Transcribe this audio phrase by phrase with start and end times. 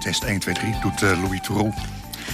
[0.00, 1.74] Test 1, 2, 3 doet uh, Louis Theroux.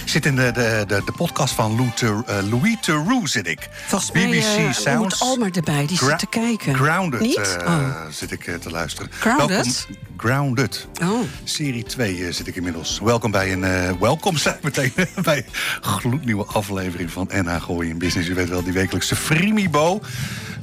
[0.05, 3.69] Zit in de, de, de, de podcast van Lou Ter, uh, Louis Theroux, zit ik.
[3.85, 5.01] Volgens mij BBC uh, Sounds.
[5.01, 6.75] moet Almer erbij, die zit te kijken.
[6.75, 7.57] Grounded Niet?
[7.65, 8.05] Oh.
[8.09, 9.11] zit ik te luisteren.
[9.19, 9.65] Grounded?
[9.65, 10.87] Welkom, Grounded.
[11.01, 11.19] Oh.
[11.43, 12.99] Serie 2 zit ik inmiddels.
[13.03, 18.29] Welkom bij een eh, welkom meteen bij een gloednieuwe aflevering van NH Gooi in Business.
[18.29, 20.01] U weet wel, die wekelijkse Frimibo.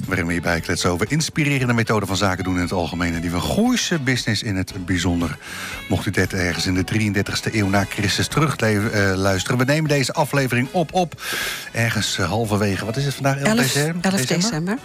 [0.07, 3.13] Waarin we hierbij kletsen over inspirerende methoden van zaken doen in het algemeen.
[3.13, 5.37] En die van Gooise business in het bijzonder.
[5.89, 8.59] Mocht u dit ergens in de 33ste eeuw na Christus terug
[9.15, 9.57] luisteren.
[9.57, 11.21] We nemen deze aflevering op op
[11.71, 12.85] ergens eh, halverwege.
[12.85, 13.37] Wat is het vandaag?
[13.37, 14.11] 11, 11, december?
[14.11, 14.77] 11 december.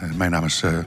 [0.00, 0.78] Eh, mijn naam is eh,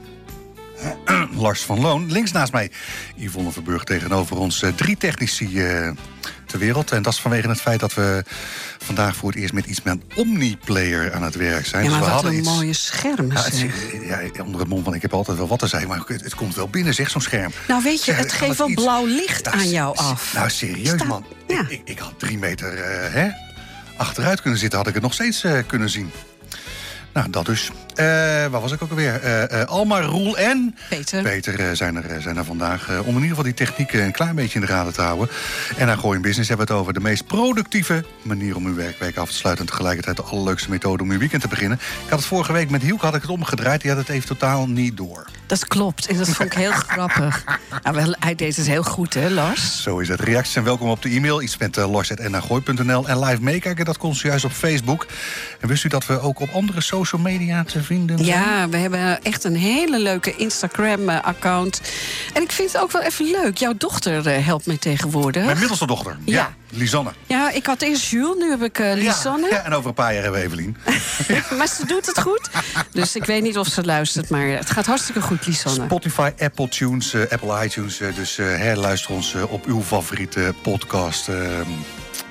[1.44, 2.12] Lars van Loon.
[2.12, 2.70] Links naast mij
[3.16, 4.62] Yvonne Verburg tegenover ons.
[4.62, 5.90] eh, drie technici eh,
[6.46, 6.90] ter wereld.
[6.92, 8.24] En dat is vanwege het feit dat we
[8.78, 11.84] vandaag voor het eerst met iets met een Omniplayer aan het werk zijn.
[11.84, 12.48] Ja, Dus maar we wat hadden een iets...
[12.56, 15.66] mooie schermen Ja, het ja, onder het mom van ik heb altijd wel wat te
[15.66, 17.52] zeggen, maar het, het komt wel binnen, zeg zo'n scherm.
[17.68, 20.34] Nou weet je, het geeft wel iets- blauw licht aan jou af.
[20.34, 21.26] Nou, serieus Sta- man.
[21.46, 21.60] ja.
[21.60, 23.28] Ik, ik, ik had drie meter eh, hè,
[23.96, 26.10] achteruit kunnen zitten, had ik het nog steeds kunnen zien.
[27.12, 27.70] Nou, dat dus.
[27.96, 28.04] Eh,
[28.46, 29.20] waar was ik ook alweer?
[29.20, 31.22] Eh Almar, Roel en Peter.
[31.22, 32.88] Peter zijn, er, zijn er vandaag.
[32.88, 35.28] om in ieder geval die technieken een klein beetje in de gaten te houden.
[35.76, 38.74] En aan Gooi in Business hebben we het over de meest productieve manier om uw
[38.74, 39.64] werkweek af te sluiten.
[39.64, 41.78] En tegelijkertijd de allerleukste methode om uw weekend te beginnen.
[42.04, 43.80] Ik had het vorige week met Hielke had ik het omgedraaid.
[43.80, 45.26] Die had het even totaal niet door.
[45.46, 47.44] Dat klopt, en dat vond ik heel grappig.
[47.82, 49.82] Ja, wel, hij deed het heel goed, hè, Lars?
[49.82, 50.20] Zo is het.
[50.20, 51.42] Reacties zijn welkom op de e-mail.
[51.42, 53.08] Iets met uh, lars.nagooi.nl.
[53.08, 55.06] En live meekijken, dat kon juist op Facebook.
[55.60, 58.24] En wist u dat we ook op andere social media te vinden?
[58.24, 61.80] Ja, we hebben echt een hele leuke Instagram-account.
[62.34, 63.56] En ik vind het ook wel even leuk.
[63.56, 65.44] Jouw dochter eh, helpt mij tegenwoordig.
[65.44, 66.16] Mijn middelste dochter.
[66.24, 66.34] Ja.
[66.34, 66.54] Ja.
[66.70, 67.10] Lisanne.
[67.26, 69.48] Ja, ik had eerst Jules, nu heb ik eh, Lisanne.
[69.50, 70.76] Ja, ja, en over een paar jaar hebben we Evelien.
[71.58, 72.48] Maar ze doet het goed.
[72.92, 75.84] Dus ik weet niet of ze luistert, maar het gaat hartstikke goed, Lisanne.
[75.84, 78.00] Spotify, Apple Tunes, eh, Apple iTunes.
[78.00, 81.28] eh, dus herluister ons op uw favoriete podcast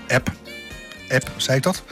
[0.07, 0.31] app.
[1.09, 1.83] App, zei ik dat?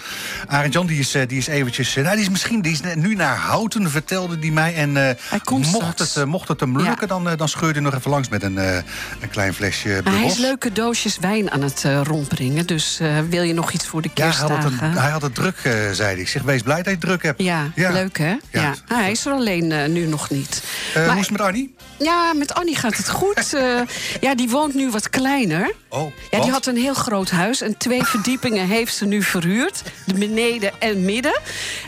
[0.47, 1.95] Arend Jan, die is, eh, die is eventjes...
[1.95, 4.75] eh, nou, die is misschien die is nu naar Houten, vertelde die mij.
[4.75, 5.39] En eh, Hij
[5.71, 6.83] mocht, het, mocht het hem Ja.
[6.89, 10.21] lukken, dan, dan scheurde hij nog even langs met een, een klein flesje Maar hij
[10.21, 10.33] Bros.
[10.33, 12.65] is leuke doosjes wijn aan het rondbrengen.
[12.67, 15.35] Dus wil je nog iets voor de Ja, hij had, het, een- hij had het
[15.35, 15.57] druk,
[15.91, 16.15] zei hij.
[16.17, 17.41] Ik zeg, wees blij dat je het druk hebt.
[17.41, 17.91] Ja, Ja.
[17.91, 18.25] leuk hè?
[18.29, 18.39] Ja.
[18.51, 18.73] Ja.
[18.87, 20.63] Ah, hij is er alleen nu nog niet.
[20.95, 21.75] Maar- hoe is het met Arnie?
[21.99, 23.31] Ja, met Annie gaat het goed.
[23.63, 23.81] Eh,
[24.21, 25.73] ja, die woont nu wat kleiner.
[25.89, 29.81] Oh, Ja, die had een heel groot huis en twee verdiepingen heeft ze nu verhuurd.
[30.05, 31.39] De beneden en midden.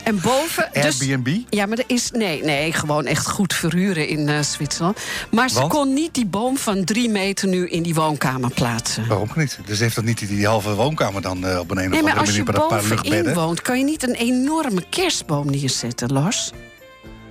[0.04, 0.70] En boven.
[0.74, 1.38] dus- Airbnb?
[1.50, 2.12] ja, maar er is.
[2.12, 5.00] Nee, nee, gewoon echt goed verhuren in eh, Zwitserland.
[5.32, 5.72] Maar ze Want?
[5.72, 9.08] kon niet die boom van drie meter nu in die woonkamer plaatsen.
[9.08, 9.60] Waarom niet?
[9.66, 12.02] Dus heeft dat niet die, die halve woonkamer dan eh, op een, een of andere
[12.02, 13.34] maar als manier je met een paar bovenin luchtbedden?
[13.34, 16.52] woont, kan je niet een enorme kerstboom neerzetten, Lars.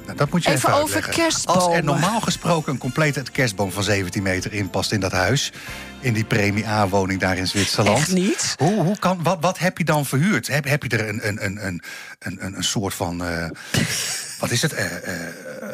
[0.05, 1.63] Nou, dat moet je Even even, over kerstbomen.
[1.63, 5.53] Als er normaal gesproken een complete kerstboom van 17 meter in past in dat huis...
[6.01, 7.99] in die premie A-woning daar in Zwitserland...
[7.99, 8.55] Echt niet?
[8.59, 10.47] Hoe, hoe kan, wat, wat heb je dan verhuurd?
[10.47, 11.83] Heb, heb je er een, een, een, een,
[12.19, 13.25] een, een, soort van...
[13.25, 13.47] eh,
[14.41, 14.73] wat is het?
[14.73, 14.85] eh,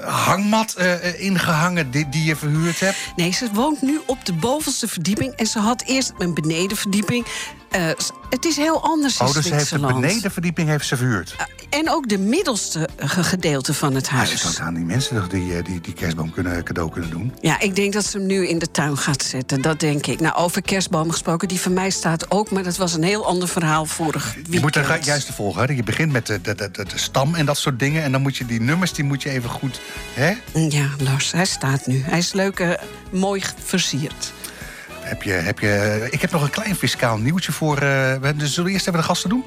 [0.04, 2.96] hangmat eh, eh, ingehangen die, die je verhuurd hebt?
[3.16, 5.32] Nee, ze woont nu op de bovenste verdieping.
[5.34, 7.26] En ze had eerst een benedenverdieping.
[7.70, 7.86] Eh,
[8.30, 11.36] het is heel anders in Oh, dus ze heeft de benedenverdieping heeft ze verhuurd.
[11.70, 14.56] En ook de middelste ge- gedeelte van het Maar ze huis.
[14.56, 17.34] kan aan die mensen die, die, die kerstboom kunnen, cadeau kunnen doen.
[17.40, 19.62] Ja, ik denk dat ze hem nu in de tuin gaat zetten.
[19.62, 20.20] Dat denk ik.
[20.20, 22.50] Nou, over kerstbomen gesproken, die van mij staat ook.
[22.50, 24.54] Maar dat was een heel ander verhaal vorig weekend.
[24.54, 25.66] Je moet er juist volgen.
[25.66, 25.72] Hè?
[25.72, 28.02] Je begint met de, de, de, de, de stam en dat soort dingen.
[28.02, 29.80] En dan moet je die nummers, die moet je even goed...
[30.14, 30.32] Hè?
[30.68, 32.02] Ja, Lars, hij staat nu.
[32.04, 32.70] Hij is leuk, eh,
[33.10, 34.32] mooi versierd.
[35.00, 37.74] Heb je, heb je, ik heb nog een klein fiscaal nieuwtje voor...
[37.78, 39.44] eh, we- dus zullen we eerst even de gasten doen?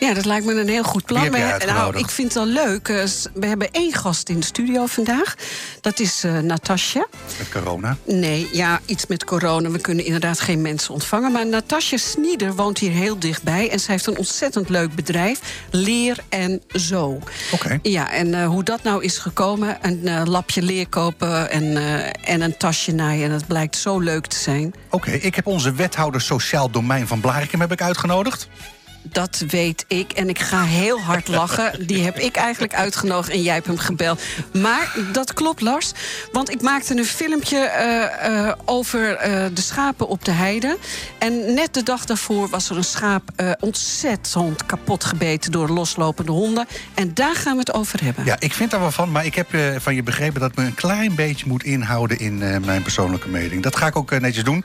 [0.00, 1.30] Ja, dat lijkt me een heel goed plan.
[1.30, 2.88] Maar, nou, ik vind het wel leuk.
[2.88, 3.04] eh,
[3.34, 5.34] We hebben één gast in de studio vandaag.
[5.80, 7.06] Dat is eh Natasja.
[7.38, 7.96] Met corona.
[8.04, 9.70] Nee, ja, iets met corona.
[9.70, 11.32] We kunnen inderdaad geen mensen ontvangen.
[11.32, 13.70] Maar Natasja Snieder woont hier heel dichtbij.
[13.70, 15.40] En zij heeft een ontzettend leuk bedrijf.
[15.70, 17.18] Leer en Zo.
[17.52, 17.78] Oké.
[17.82, 19.78] Ja, en eh, hoe dat nou is gekomen.
[19.82, 23.24] Een eh, lapje leer kopen en, eh, en een tasje naaien.
[23.24, 24.74] En dat blijkt zo leuk te zijn.
[24.90, 28.48] Oké, ik heb onze wethouder sociaal domein van Blarikum heb ik uitgenodigd.
[29.12, 30.12] Dat weet ik.
[30.12, 31.86] En ik ga heel hard lachen.
[31.86, 34.22] Die heb ik eigenlijk uitgenodigd en jij hebt hem gebeld.
[34.52, 35.92] Maar dat klopt, Lars.
[36.32, 40.78] Want ik maakte een filmpje eh, eh, over eh, de schapen op de heide.
[41.18, 43.22] En net de dag daarvoor was er een schaap
[43.60, 46.66] ontzettend kapot gebeten door loslopende honden.
[46.94, 48.24] En daar gaan we het over hebben.
[48.24, 49.12] Ja, ik vind daar wel van.
[49.12, 49.48] Maar ik heb
[49.78, 53.62] van je begrepen dat ik me een klein beetje moet inhouden in mijn persoonlijke mening.
[53.62, 54.64] Dat ga ik ook netjes doen.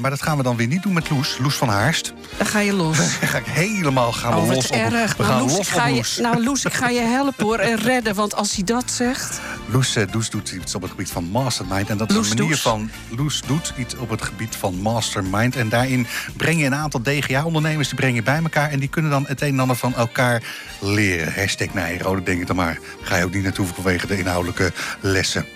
[0.00, 1.38] maar dat gaan we dan weer niet doen met Loes.
[1.38, 2.12] Loes van Haarst.
[2.36, 2.98] Dan ga je los.
[3.22, 5.16] Dan ga ik helemaal gaan oh, los erg.
[5.16, 7.76] We gaan nou, Loes, los ga je, Nou, Loes, ik ga je helpen hoor en
[7.76, 8.14] redden.
[8.14, 9.40] Want als hij dat zegt...
[9.66, 11.90] Loes, uh, doet iets op het gebied van mastermind.
[11.90, 12.90] En dat is een manier van...
[13.16, 15.56] Loes doet iets op het gebied van mastermind.
[15.56, 17.88] En daarin breng je een aantal DGA-ondernemers...
[17.88, 18.70] die breng je bij elkaar.
[18.70, 20.42] En die kunnen dan het een en ander van elkaar
[20.80, 21.32] leren.
[21.34, 22.78] Hashtag Nijrode, denk ik dan maar.
[23.02, 25.46] Ga je ook niet naartoe vanwege de inhoudelijke lessen.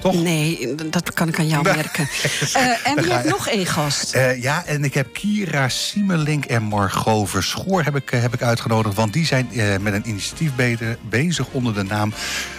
[0.00, 0.14] Toch?
[0.14, 2.08] Nee, dat kan ik aan jou merken.
[2.56, 4.14] Uh, en je hebt nog één gast.
[4.14, 8.42] Uh, ja, en ik heb Kira Siemelink en Margot Verschoor heb ik, uh, heb ik
[8.42, 8.94] uitgenodigd.
[8.94, 9.48] Want die zijn
[9.80, 10.50] met een initiatief
[11.08, 12.12] bezig onder de naam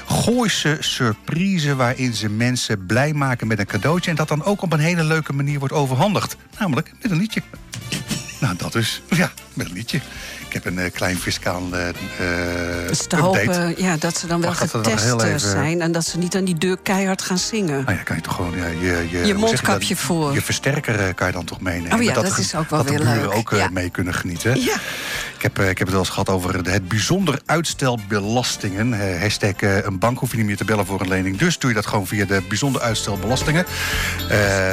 [0.06, 1.76] Gooise Surprise.
[1.76, 4.10] Waarin ze mensen blij maken met een cadeautje.
[4.10, 6.36] En dat dan ook op een hele leuke manier wordt overhandigd.
[6.60, 7.42] Namelijk met een liedje.
[8.40, 9.02] Nou, dat is.
[9.10, 10.00] Ja, met een liedje.
[10.52, 14.54] Ik heb een uh, klein fiscaal uh, dus te hopen ja, dat ze dan wel
[14.54, 15.40] getest even...
[15.40, 15.82] zijn...
[15.82, 17.84] en dat ze niet aan die deur keihard gaan zingen.
[17.84, 18.56] Nou ja, kan je toch gewoon...
[18.56, 20.34] Ja, je, je, je mondkapje voor.
[20.34, 21.98] Je versterker kan je dan toch meenemen.
[21.98, 23.24] Oh ja, dat, dat, is ook wel weer leuk.
[23.24, 24.62] Dat ook mee kunnen genieten.
[24.62, 24.76] Ja.
[25.42, 29.20] Ik heb, ik heb het wel eens gehad over het bijzonder uitstel belastingen.
[29.20, 31.38] hashtag een bank hoef je niet meer te bellen voor een lening.
[31.38, 33.66] Dus doe je dat gewoon via de bijzonder uitstel belastingen.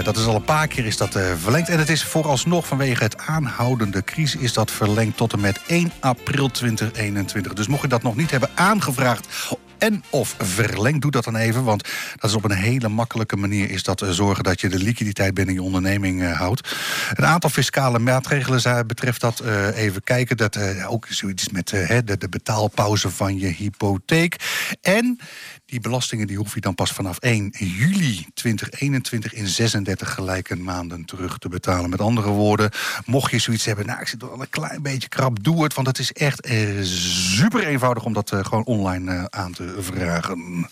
[0.02, 1.68] dat is al een paar keer is dat verlengd.
[1.68, 4.40] En het is vooralsnog vanwege het aanhoudende crisis...
[4.40, 7.52] is dat verlengd tot en met 1 april 2021.
[7.52, 11.02] Dus mocht je dat nog niet hebben aangevraagd en of verlengd.
[11.02, 13.70] Doe dat dan even, want dat is op een hele makkelijke manier...
[13.70, 16.76] is dat uh, zorgen dat je de liquiditeit binnen je onderneming uh, houdt.
[17.14, 19.42] Een aantal fiscale maatregelen betreft dat.
[19.44, 24.36] Uh, even kijken, dat ook zoiets met de betaalpauze van je hypotheek.
[24.80, 25.18] En
[25.68, 31.04] die belastingen die hoef je dan pas vanaf 1 juli 2021 in 36 gelijke maanden
[31.04, 31.90] terug te betalen.
[31.90, 32.70] Met andere woorden,
[33.04, 35.74] mocht je zoiets hebben, nou ik zit wel een klein beetje krap, doe het.
[35.74, 39.76] Want het is echt eh, super eenvoudig om dat eh, gewoon online eh, aan te
[39.78, 40.68] vragen.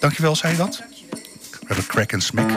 [0.00, 0.82] Dankjewel, zei je dat?
[1.50, 2.50] We hebben Crack en Smick.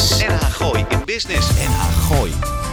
[0.00, 1.52] Is NH Gooi in Business.
[1.58, 2.69] NH Gooi.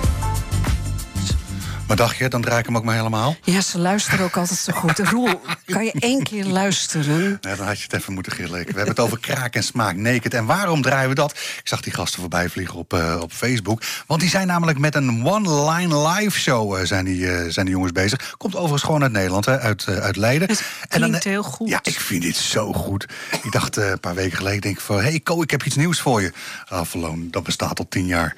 [1.87, 3.35] Maar dacht je, dan draai ik hem ook maar helemaal?
[3.43, 4.99] Ja, ze luisteren ook altijd zo goed.
[4.99, 7.37] Roel, kan je één keer luisteren?
[7.41, 8.51] Nee, dan had je het even moeten gillen.
[8.51, 10.33] We hebben het over kraak en smaak, naked.
[10.33, 11.31] En waarom draaien we dat?
[11.31, 13.81] Ik zag die gasten voorbij vliegen op, uh, op Facebook.
[14.05, 17.75] Want die zijn namelijk met een one-line live show uh, zijn, die, uh, zijn die
[17.75, 18.35] jongens bezig.
[18.37, 20.47] Komt overigens gewoon uit Nederland, hè, uit, uit Leiden.
[20.47, 21.69] Het en dan, heel goed.
[21.69, 23.05] Ja, ik vind dit zo goed.
[23.43, 25.01] Ik dacht een paar weken geleden, denk ik van...
[25.01, 26.31] hey Ko, ik heb iets nieuws voor je.
[26.69, 28.35] Avalon, dat bestaat al tien jaar.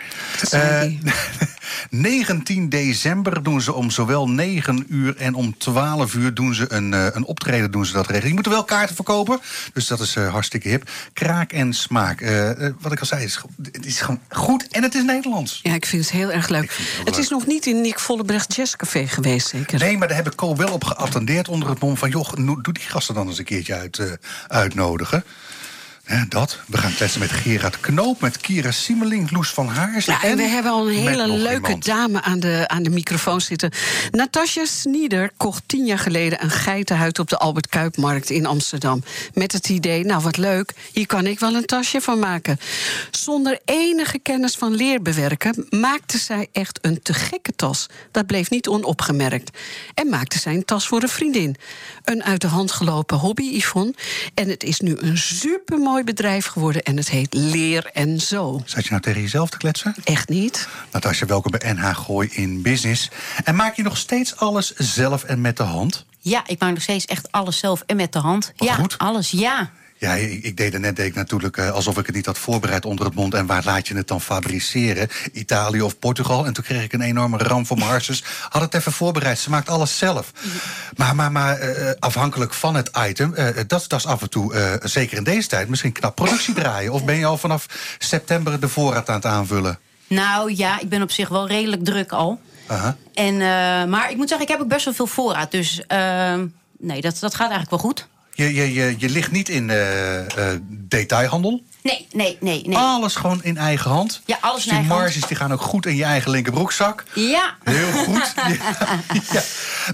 [1.90, 6.94] 19 december doen ze om zowel 9 uur en om 12 uur doen ze een,
[6.94, 7.72] uh, een optreden.
[7.72, 8.28] Doen ze dat regelen.
[8.28, 9.40] Je moet wel kaarten verkopen,
[9.74, 10.90] dus dat is uh, hartstikke hip.
[11.14, 12.22] Kraak en smaak.
[12.22, 13.42] Uh, wat ik al zei, het is,
[13.72, 15.60] het is, gewoon goed en het is Nederlands.
[15.64, 16.78] Ja, ik vind het heel erg leuk.
[16.78, 19.80] Het, het is nog niet in Nick Vollebrecht Jazzcafé geweest, zeker?
[19.80, 22.10] Nee, maar daar heb ik Co wel op geattendeerd onder het mom van...
[22.10, 25.24] joh, doe die gasten dan eens een keertje uit, uitnodigen
[26.30, 26.60] dat.
[26.68, 30.06] We gaan kletsen met Gerard Knoop, met Kira Siemeling, Loes van Haars.
[30.06, 33.72] Ja, en, we hebben al een hele leuke dame aan de, aan de microfoon zitten.
[34.12, 39.04] Natasja Snieder kocht tien jaar geleden een geitenhuid op de Albert Kuipmarkt in Amsterdam.
[39.34, 42.60] Met het idee, nou wat leuk, hier kan ik wel een tasje van maken.
[43.12, 47.86] Zonder enige kennis van leerbewerken maakte zij echt een te gekke tas.
[48.12, 49.58] Dat bleef niet onopgemerkt.
[49.94, 51.56] En maakte zij een tas voor een vriendin.
[52.04, 53.94] Een uit de hand gelopen hobby, Yvonne.
[54.34, 58.62] En het is nu een supermooi bedrijf geworden en het heet Leer en Zo.
[58.66, 59.96] Zat je nou tegen jezelf te kletsen?
[60.04, 60.68] Echt niet.
[60.92, 63.10] Natasja, welkom bij NH Gooi in Business.
[63.44, 66.06] En maak je nog steeds alles zelf en met de hand?
[66.22, 68.54] Ja, ik maak nog steeds echt alles zelf en met de hand.
[68.58, 68.98] Wat ja, goed.
[68.98, 69.72] alles, ja.
[70.00, 72.38] Ja, ik, ik, deed er net deed ik natuurlijk uh, alsof ik het niet had
[72.38, 73.34] voorbereid onder het mond.
[73.34, 75.08] En waar laat je het dan fabriceren?
[75.34, 76.46] Italië of Portugal?
[76.46, 78.24] En toen kreeg ik een enorme ram voor mijn hartjes.
[78.50, 79.40] Had het even voorbereid.
[79.40, 80.32] Ze maakt alles zelf.
[80.96, 84.80] Maar, maar, maar uh, afhankelijk van het item, uh, dat, dat is af en toe,
[84.84, 86.92] zeker in deze tijd, misschien knap productie draaien.
[86.92, 87.66] Of ben je al vanaf
[87.98, 89.80] september de voorraad aan het aanvullen?
[90.08, 92.40] Nou ja, ik ben op zich wel redelijk druk al.
[92.68, 92.88] -huh.
[93.14, 93.38] En,
[93.90, 95.52] maar ik moet zeggen, ik heb ook best wel veel voorraad.
[95.52, 95.82] Dus
[96.78, 98.08] nee, dat, dat gaat eigenlijk wel goed.
[98.40, 100.20] Je, je, je, je ligt niet in eh,
[100.54, 101.62] eh, detailhandel.
[101.84, 102.78] Nee, nee, nee, nee.
[102.78, 104.22] Alles gewoon in eigen hand.
[104.26, 105.06] Ja, alles Dus in die eigen hand.
[105.06, 107.04] marges die gaan ook goed in je eigen linkerbroekzak.
[107.16, 107.56] Ja.
[107.64, 108.34] Heel goed.
[108.36, 108.48] ja,
[109.32, 109.42] ja.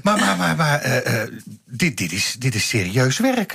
[0.04, 1.28] Maar, maar, maar, maar eh,
[1.66, 3.54] dit, dit, is, dit is serieus werk.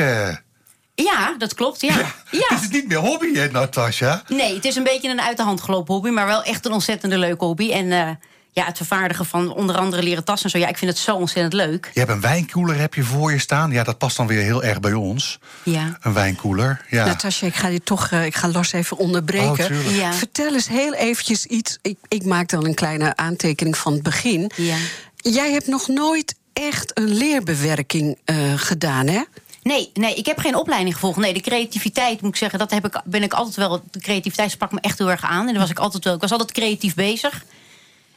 [0.95, 1.97] ja, dat klopt, ja.
[2.31, 2.47] ja.
[2.49, 4.23] Het is niet meer hobby, hè, Natasja?
[4.29, 6.73] Nee, het is een beetje een uit de hand gelopen hobby, maar wel echt een
[6.73, 7.73] ontzettende leuke hobby.
[7.73, 8.19] En
[8.53, 11.17] ja, het vervaardigen van onder andere leren tassen en zo, ja, ik vind het zo
[11.17, 11.91] ontzettend leuk.
[11.93, 13.71] Je hebt een wijnkoeler heb je voor je staan.
[13.71, 15.39] Ja, dat past dan weer heel erg bij ons.
[15.63, 15.99] Ja.
[16.01, 16.85] Een wijnkoeler.
[16.89, 17.07] Ja.
[17.07, 19.71] Natasja, ik ga je toch, eh, ik ga Lars even onderbreken.
[19.71, 19.97] Oh.
[19.97, 20.13] Ja.
[20.13, 21.79] Vertel eens heel eventjes iets.
[21.83, 24.51] Ik, ik maak dan een kleine aantekening van het begin.
[24.57, 24.77] Ja.
[25.17, 29.23] Jij hebt nog nooit echt een leerbewerking eh, gedaan, hè?
[29.63, 31.19] Nee, nee, ik heb geen opleiding gevolgd.
[31.19, 33.83] Nee, de creativiteit, moet ik zeggen, dat heb ik, ben ik altijd wel.
[33.91, 35.47] De creativiteit sprak me echt heel erg aan.
[35.47, 36.15] En daar was ik altijd wel.
[36.15, 37.45] Ik was altijd creatief bezig.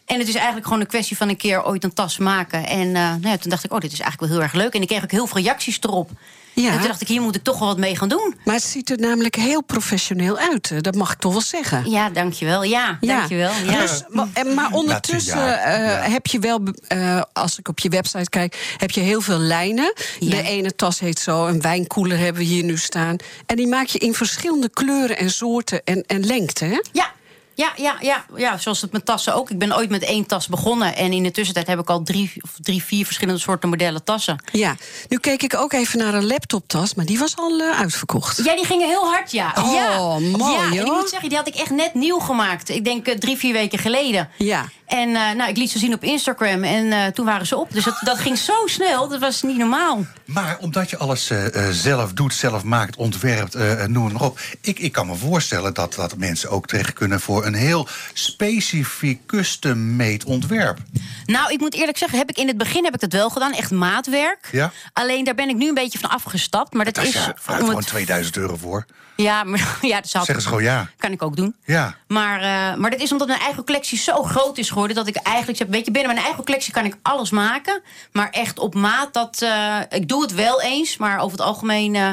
[0.05, 2.67] En het is eigenlijk gewoon een kwestie van een keer ooit een tas maken.
[2.67, 4.73] En eh, nou ja, toen dacht ik, oh, dit is eigenlijk wel heel erg leuk.
[4.73, 6.09] En ik kreeg ook heel veel reacties erop.
[6.53, 6.71] Ja.
[6.71, 8.35] En toen dacht ik, hier moet ik toch wel wat mee gaan doen.
[8.43, 10.83] Maar het ziet er namelijk heel professioneel uit.
[10.83, 11.89] Dat mag ik toch wel zeggen.
[11.89, 12.63] Ja, dankjewel.
[12.63, 13.51] Ja, dankjewel.
[13.65, 13.79] Ja.
[13.79, 18.29] Dus, maar, maar ondertussen ja, eh, heb je wel, eh, als ik op je website
[18.29, 19.93] kijk, heb je heel veel lijnen.
[20.19, 20.29] Ja.
[20.29, 23.15] De ene tas heet zo, een wijnkoeler hebben we hier nu staan.
[23.45, 26.65] En die maak je in verschillende kleuren en soorten en, en lengte.
[26.65, 26.79] Hè?
[26.91, 27.11] Ja.
[27.55, 29.49] Ja, ja, ja, ja, zoals het met tassen ook.
[29.49, 30.95] Ik ben ooit met één tas begonnen.
[30.95, 34.43] En in de tussentijd heb ik al drie, of drie vier verschillende soorten modellen tassen.
[34.51, 34.75] Ja,
[35.09, 38.43] nu keek ik ook even naar een laptoptas, maar die was al eh, uitverkocht.
[38.43, 39.53] Ja, die gingen heel hard, ja.
[39.57, 39.97] Oh, ja.
[40.37, 42.69] mooi, Ja, en ik moet zeggen, die had ik echt net nieuw gemaakt.
[42.69, 44.29] Ik denk eh, drie, vier weken geleden.
[44.37, 44.65] Ja.
[44.85, 47.73] En eh, nou, ik liet ze zien op Instagram en eh, toen waren ze op.
[47.73, 50.05] Dus dat, dat ging zo snel, dat was niet normaal.
[50.25, 51.31] Maar omdat je alles
[51.71, 53.57] zelf doet, zelf maakt, ontwerpt,
[53.87, 54.39] noem het maar op.
[54.61, 59.25] Ik, ik kan me voorstellen dat, dat mensen ook terecht kunnen voor een heel specifiek
[59.25, 60.77] custom-made ontwerp.
[61.25, 63.53] Nou, ik moet eerlijk zeggen, heb ik in het begin heb ik dat wel gedaan.
[63.53, 64.49] Echt maatwerk.
[64.51, 64.71] Ja.
[64.93, 66.73] Alleen daar ben ik nu een beetje van afgestapt.
[66.73, 67.11] Maar dat is...
[67.35, 68.85] vraag om gewoon het- 2000 euro voor.
[69.15, 70.89] Ja, maar ja, dat zou Zeggen ze gewoon ja.
[70.97, 71.55] kan ik ook doen.
[71.65, 71.95] Ja.
[72.07, 74.95] Maar, eh, maar dat is omdat mijn eigen collectie zo groot is geworden...
[74.95, 77.81] dat ik eigenlijk zeg, weet je, binnen mijn eigen collectie kan ik alles maken.
[78.11, 80.97] Maar echt op maat, dat, eh, ik doe het wel eens.
[80.97, 82.11] Maar over het algemeen eh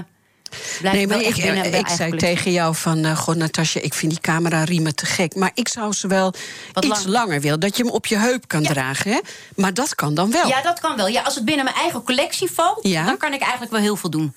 [0.81, 3.05] blijf Nee, maar ik, binnen mijn ik eigen zei tegen jou van...
[3.05, 5.35] eh God, Natasja, ik vind die camerariemen te gek.
[5.35, 6.35] Maar ik zou ze wel
[6.73, 7.07] Wat iets lang.
[7.15, 7.61] langer willen.
[7.61, 8.69] Dat je hem op je heup kan Ja.
[8.69, 9.19] dragen, hè?
[9.55, 10.49] Maar dat kan dan wel.
[10.49, 11.09] Ja, dat kan wel.
[11.09, 12.79] Ja, als het binnen mijn eigen collectie valt...
[12.87, 13.05] Ja.
[13.05, 14.35] dan kan ik eigenlijk wel heel veel doen.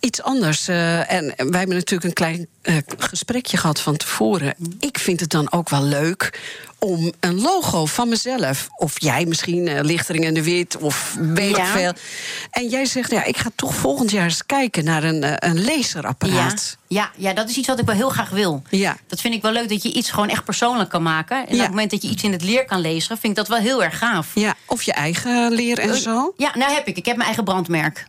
[0.00, 0.68] Iets anders.
[0.68, 4.54] eh, en wij hebben natuurlijk een klein eh, gesprekje gehad van tevoren.
[4.80, 6.40] Ik vind het dan ook wel leuk
[6.82, 8.68] om een logo van mezelf...
[8.76, 11.64] of jij misschien, eh, Lichtering en de Wit, of weet ik Ja.
[11.66, 11.92] veel.
[12.50, 14.84] En jij zegt, ja, ik ga toch volgend jaar eens kijken...
[14.84, 16.76] naar een, eh, een Ja, laserapparaat.
[16.86, 18.62] ja, ja, dat is iets wat ik wel heel graag wil.
[18.70, 18.96] Ja.
[19.06, 21.36] Dat vind ik wel leuk, dat je iets gewoon echt persoonlijk kan maken.
[21.36, 21.54] En Ja.
[21.54, 23.18] op het moment dat je iets in het leer kan lezen...
[23.18, 24.28] vind ik dat wel heel erg gaaf.
[24.34, 26.32] Ja, of je eigen leer en zo.
[26.36, 26.96] Ja, nou heb ik.
[26.96, 28.06] Ik heb mijn eigen brandmerk.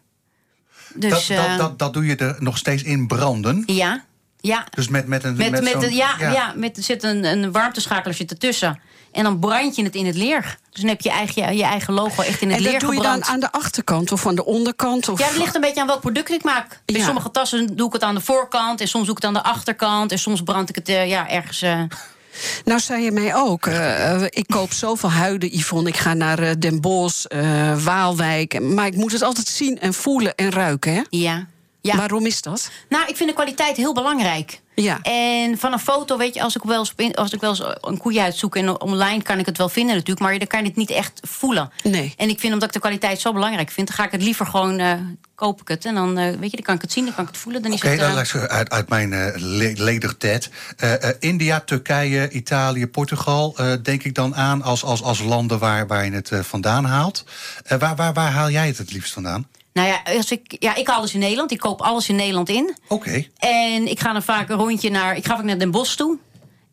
[0.96, 3.64] Dus, dat, dat, eh, dat, dat doe je er nog steeds in branden.
[3.66, 4.04] Ja,
[4.52, 4.66] ja.
[4.76, 5.36] Dus met, met een.
[5.38, 6.54] Met, met, zo'n- ja, ja.
[6.56, 8.80] met, er zit een, een warmteschakeler ertussen.
[9.12, 10.58] En dan brand je het in het leer.
[10.72, 12.92] Dus dan heb je eigen, je eigen logo echt in het En leer dat doe
[12.92, 13.24] je gebrand.
[13.26, 15.10] dan aan de achterkant of aan de onderkant?
[15.10, 15.20] Of...
[15.20, 16.82] Ja, het ligt een beetje aan welk product ik maak.
[16.86, 17.06] Bij Ja.
[17.06, 18.82] sommige tassen doe ik het aan de voorkant...
[18.82, 20.12] en soms doe ik het aan de achterkant...
[20.12, 21.62] en soms brand ik het eh, ja, ergens...
[21.62, 21.82] eh,
[22.66, 23.66] Nou, zei je mij ook.
[23.68, 25.90] eh, ik koop zoveel huiden, Yvonne.
[25.90, 28.62] Ik ga naar Den Bosch, eh, Waalwijk.
[28.62, 30.94] Maar ik moet het altijd zien en voelen en ruiken.
[30.94, 31.02] Hè?
[31.10, 31.46] ja.
[31.84, 31.98] Ja.
[31.98, 32.70] Waarom is dat?
[32.90, 34.62] Nou, ik vind de kwaliteit heel belangrijk.
[34.76, 35.02] Ja.
[35.02, 37.98] En van een foto, weet je, als ik wel eens, als ik wel eens een
[37.98, 38.56] koeie uitzoek...
[38.56, 40.26] en online kan ik het wel vinden natuurlijk...
[40.26, 41.72] maar dan kan je het niet echt voelen.
[41.84, 42.14] Nee.
[42.18, 43.88] En ik vind, omdat ik de kwaliteit zo belangrijk vind...
[43.88, 44.94] dan ga ik het liever gewoon, eh,
[45.36, 45.86] koop ik het.
[45.86, 47.62] En dan, eh, weet je, dan kan ik het zien, dan kan ik het voelen.
[47.62, 50.00] Dan is Oké, het, dan eh, uit, uit mijn eh le.
[50.78, 55.60] Eh, eh, India, Turkije, Italië, Portugal, eh, denk ik dan aan als, als, als landen
[55.60, 57.26] waar, waar je het vandaan haalt.
[57.64, 59.48] Eh, waar, waar, waar haal jij het het liefst vandaan?
[59.74, 61.52] Nou ja, als ik, ja, ik haal alles in Nederland.
[61.52, 62.76] Ik koop alles in Nederland in.
[62.88, 63.26] Oké.
[63.38, 65.16] En ik ga dan vaak een rondje naar...
[65.18, 66.18] Ik ga vaak naar Den Bosch toe.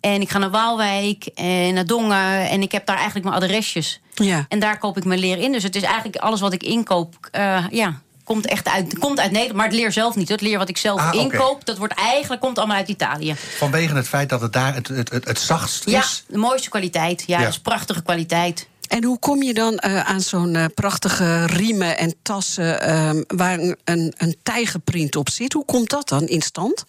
[0.00, 2.48] En ik ga naar Waalwijk en naar Dongen.
[2.48, 4.00] En ik heb daar eigenlijk mijn adresjes.
[4.14, 4.46] Ja.
[4.48, 5.52] En daar koop ik mijn leer in.
[5.52, 7.14] Dus het is eigenlijk alles wat ik inkoop...
[7.30, 9.56] eh, ja, komt echt uit, komt uit Nederland.
[9.56, 10.28] Maar het leer zelf niet.
[10.28, 11.64] Het leer wat ik zelf Ah, inkoop...
[11.64, 13.34] dat wordt eigenlijk, komt allemaal uit Italië.
[13.56, 16.24] Vanwege het feit dat het daar het, het, het, het zachtst Ja, is.
[16.28, 17.24] de mooiste kwaliteit.
[17.26, 17.44] Ja, Ja.
[17.44, 18.68] dat is prachtige kwaliteit.
[18.90, 22.80] En hoe kom je dan eh, aan zo'n eh, prachtige riemen en tassen...
[22.80, 23.76] ehm, waar een,
[24.16, 25.52] een, tijgerprint op zit?
[25.52, 26.84] Hoe komt dat dan in stand?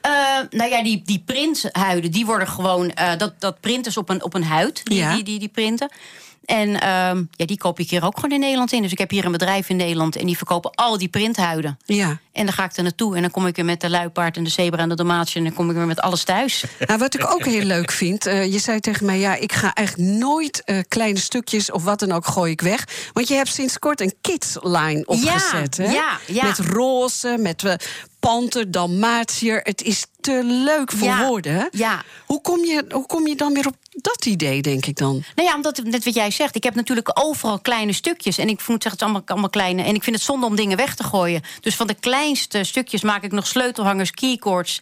[0.00, 0.10] Eh,
[0.50, 2.90] nou ja, die, die printhuiden, die worden gewoon...
[2.90, 3.56] eh, dat, dat
[3.90, 5.14] ze op een, op een huid, die, Ja.
[5.14, 5.90] die, die, die printen.
[6.44, 8.82] En ehm, ja, die koop ik hier ook gewoon in Nederland in.
[8.82, 11.78] Dus ik heb hier een bedrijf in Nederland en die verkopen al die printhuiden.
[11.84, 12.18] Ja.
[12.32, 14.44] En dan ga ik er naartoe en dan kom ik weer met de luipaard en
[14.44, 15.38] de zebra en de domaatje...
[15.38, 16.64] en dan kom ik weer met alles thuis.
[16.86, 19.18] Nou, wat ik ook heel leuk vind, uh, je zei tegen mij...
[19.18, 22.84] ja, ik ga eigenlijk nooit uh, kleine stukjes of wat dan ook gooi ik weg.
[23.12, 25.92] Want je hebt sinds kort een kids-line opgezet, ja, hè?
[25.92, 26.44] Ja, ja.
[26.44, 27.62] Met roze, met
[28.20, 29.60] panter, dalmatier.
[29.62, 31.68] Het is te leuk voor ja, woorden.
[31.72, 32.02] Ja.
[32.26, 35.22] Hoe, kom je, hoe kom je dan weer op dat idee, denk ik dan?
[35.34, 38.38] Nou ja, omdat, net wat jij zegt, ik heb natuurlijk overal kleine stukjes.
[38.38, 39.82] En ik moet zeggen, het is allemaal, allemaal kleine.
[39.82, 41.42] En ik vind het zonde om dingen weg te gooien.
[41.60, 44.80] Dus van de kleinste stukjes maak ik nog sleutelhangers, keycords.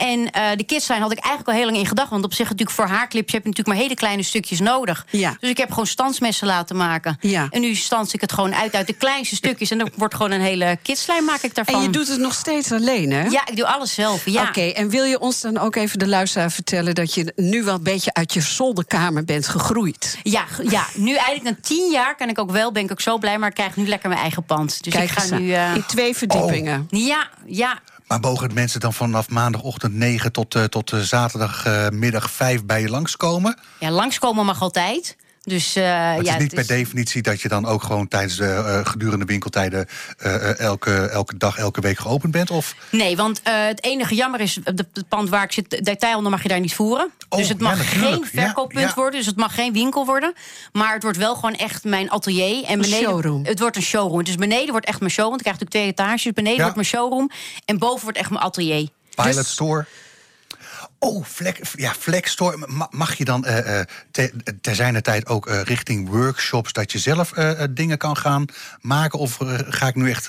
[0.00, 2.10] En uh, de kidslijn had ik eigenlijk al heel lang in gedacht.
[2.10, 5.06] Want op zich natuurlijk voor haarclips heb je natuurlijk maar hele kleine stukjes nodig.
[5.10, 5.36] Ja.
[5.40, 7.16] Dus ik heb gewoon standsmessen laten maken.
[7.20, 7.46] Ja.
[7.50, 9.70] En nu stans ik het gewoon uit uit de kleinste stukjes.
[9.70, 11.74] En dan wordt gewoon een hele kidslijn maak ik daarvan.
[11.74, 13.22] En je doet het nog steeds alleen, hè?
[13.22, 14.24] Ja, ik doe alles zelf.
[14.24, 14.40] Ja.
[14.40, 16.94] Oké, okay, en wil je ons dan ook even de luisteraar vertellen...
[16.94, 20.18] dat je nu wel een beetje uit je zolderkamer bent gegroeid?
[20.22, 23.18] Ja, ja, nu eigenlijk na tien jaar kan ik ook wel, ben ik ook zo
[23.18, 23.38] blij...
[23.38, 24.82] maar ik krijg nu lekker mijn eigen pand.
[24.82, 25.46] Dus Kijk ik ga nu...
[25.46, 25.74] Uh...
[25.74, 26.88] In twee verdiepingen.
[26.90, 27.00] Oh.
[27.06, 27.80] Ja, ja.
[28.10, 32.88] Maar mogen mensen dan vanaf maandagochtend 9 tot, uh, tot uh, zaterdagmiddag 5 bij je
[32.88, 33.58] langskomen?
[33.78, 35.16] Ja, langskomen mag altijd.
[35.50, 38.36] Dus, uh, het ja, is niet het per definitie dat je dan ook gewoon tijdens
[38.36, 39.86] de uh, gedurende winkeltijden
[40.24, 42.50] uh, elke, elke dag, elke week geopend bent?
[42.50, 42.74] Of?
[42.90, 46.60] Nee, want het enige jammer is, het pand waar ik zit, detailhandel mag je daar
[46.60, 47.10] niet voeren.
[47.28, 48.94] Oh, dus het mag ja, geen verkooppunt ja, ja.
[48.94, 50.34] worden, dus het mag geen winkel worden.
[50.72, 52.64] Maar het wordt wel gewoon echt mijn atelier.
[52.64, 53.44] En beneden, showroom.
[53.44, 54.24] Het wordt een showroom.
[54.24, 55.34] Dus beneden wordt echt mijn showroom.
[55.34, 56.32] Ik krijg natuurlijk twee etages.
[56.32, 57.30] Beneden wordt mijn showroom.
[57.64, 58.88] En boven wordt echt mijn atelier.
[59.14, 59.86] Pilot Dus- store.
[61.02, 62.86] Oh, Flex, ja, Flex Store.
[62.90, 63.80] Mag je dan uh,
[64.10, 66.72] te, ter zijner tijd ook uh, richting workshops...
[66.72, 68.44] dat je zelf uh, dingen kan gaan
[68.80, 69.18] maken?
[69.18, 69.38] Of
[69.68, 70.28] ga ik nu echt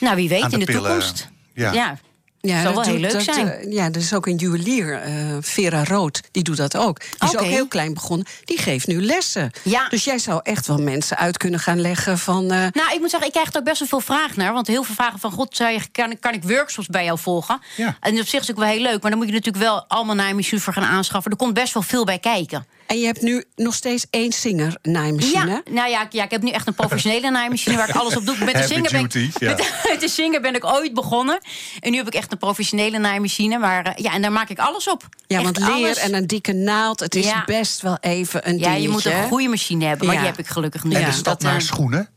[0.00, 0.82] Nou, wie weet in de pillen?
[0.82, 1.28] toekomst.
[1.52, 1.72] Ja.
[1.72, 1.98] ja.
[2.42, 3.48] Ja, Zou wel doet- heel leuk dat, zijn.
[3.48, 7.00] eh, ja, er is ook een juwelier, eh, Vera Rood, die doet dat ook.
[7.00, 8.26] Die is ook heel klein begonnen.
[8.44, 9.50] Die geeft nu lessen.
[9.62, 9.88] Ja.
[9.88, 12.42] Dus jij zou echt wel mensen uit kunnen gaan leggen van...
[12.50, 14.52] eh, Nou, ik moet zeggen, ik krijg er ook best wel veel vragen naar.
[14.52, 17.60] Want heel veel vragen van, god, zou je, kan, kan ik workshops bij jou volgen?
[17.76, 17.96] Ja.
[18.00, 19.00] En op zich is het ook wel heel leuk.
[19.02, 21.30] Maar dan moet je natuurlijk wel allemaal naaimachines voor gaan aanschaffen.
[21.30, 22.66] Er komt best wel veel bij kijken.
[22.90, 25.46] En je hebt nu nog steeds één zinger naaimachine.
[25.50, 28.16] Ja, nou ja, ik- ja, ik heb nu echt een professionele naaimachine waar ik alles
[28.16, 28.36] op doe.
[28.44, 29.48] Met de, zinger ben ik, ja.
[29.50, 31.38] met, met de zinger ben ik ooit begonnen.
[31.80, 33.58] En nu heb ik echt een professionele naaimachine.
[33.58, 35.08] Maar eh, ja, en daar maak ik alles op.
[35.26, 35.98] Ja, Echt want leer alles.
[35.98, 37.42] en een dikke naald, het is Ja.
[37.46, 38.82] best wel even een Ja, dingetje.
[38.82, 40.06] je moet een goede machine hebben.
[40.06, 40.20] Maar Ja.
[40.20, 40.94] die heb ik gelukkig nu.
[40.94, 41.06] En Ja.
[41.06, 42.08] de stap Dat, naar eh, schoenen?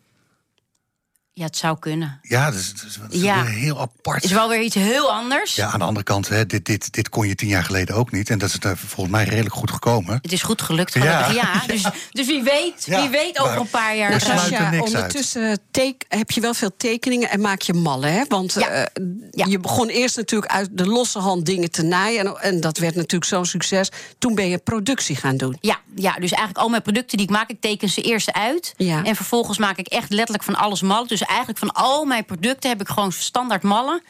[1.35, 2.19] Ja, het zou kunnen.
[2.21, 3.43] Ja, dat is, dat is, dat is Ja.
[3.43, 4.23] weer heel apart.
[4.23, 5.55] is wel weer iets heel anders.
[5.55, 8.11] Ja, aan de andere kant, hè, dit, dit, dit kon je tien jaar geleden ook
[8.11, 8.29] niet.
[8.29, 10.19] En dat is eh, volgens mij redelijk goed gekomen.
[10.21, 11.27] Het is goed gelukt, gelukkig.
[11.27, 11.31] Ja.
[11.33, 11.61] Ja.
[11.73, 14.21] Dus, dus wie weet, Ja, wie weet over een paar jaar.
[14.21, 14.81] Sascha, uit.
[14.81, 18.23] ondertussen teek, heb je wel veel tekeningen en maak je mallen, hè?
[18.27, 18.67] Want Ja.
[18.69, 19.45] eh, Ja.
[19.49, 22.25] je begon eerst natuurlijk uit de losse hand dingen te naaien...
[22.25, 23.89] En, en dat werd natuurlijk zo'n succes.
[24.19, 25.57] Toen ben je productie gaan doen.
[25.61, 28.73] Ja, ja, dus eigenlijk al mijn producten die ik maak, ik teken ze eerst uit.
[28.77, 29.03] Ja.
[29.03, 31.07] En vervolgens maak ik echt letterlijk van alles mallen.
[31.07, 34.01] Dus eigenlijk van al mijn producten heb ik gewoon standaard mallen.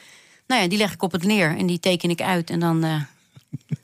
[0.48, 2.50] Nou ja, die leg ik op het neer en die teken ik uit.
[2.50, 2.96] En dan eh,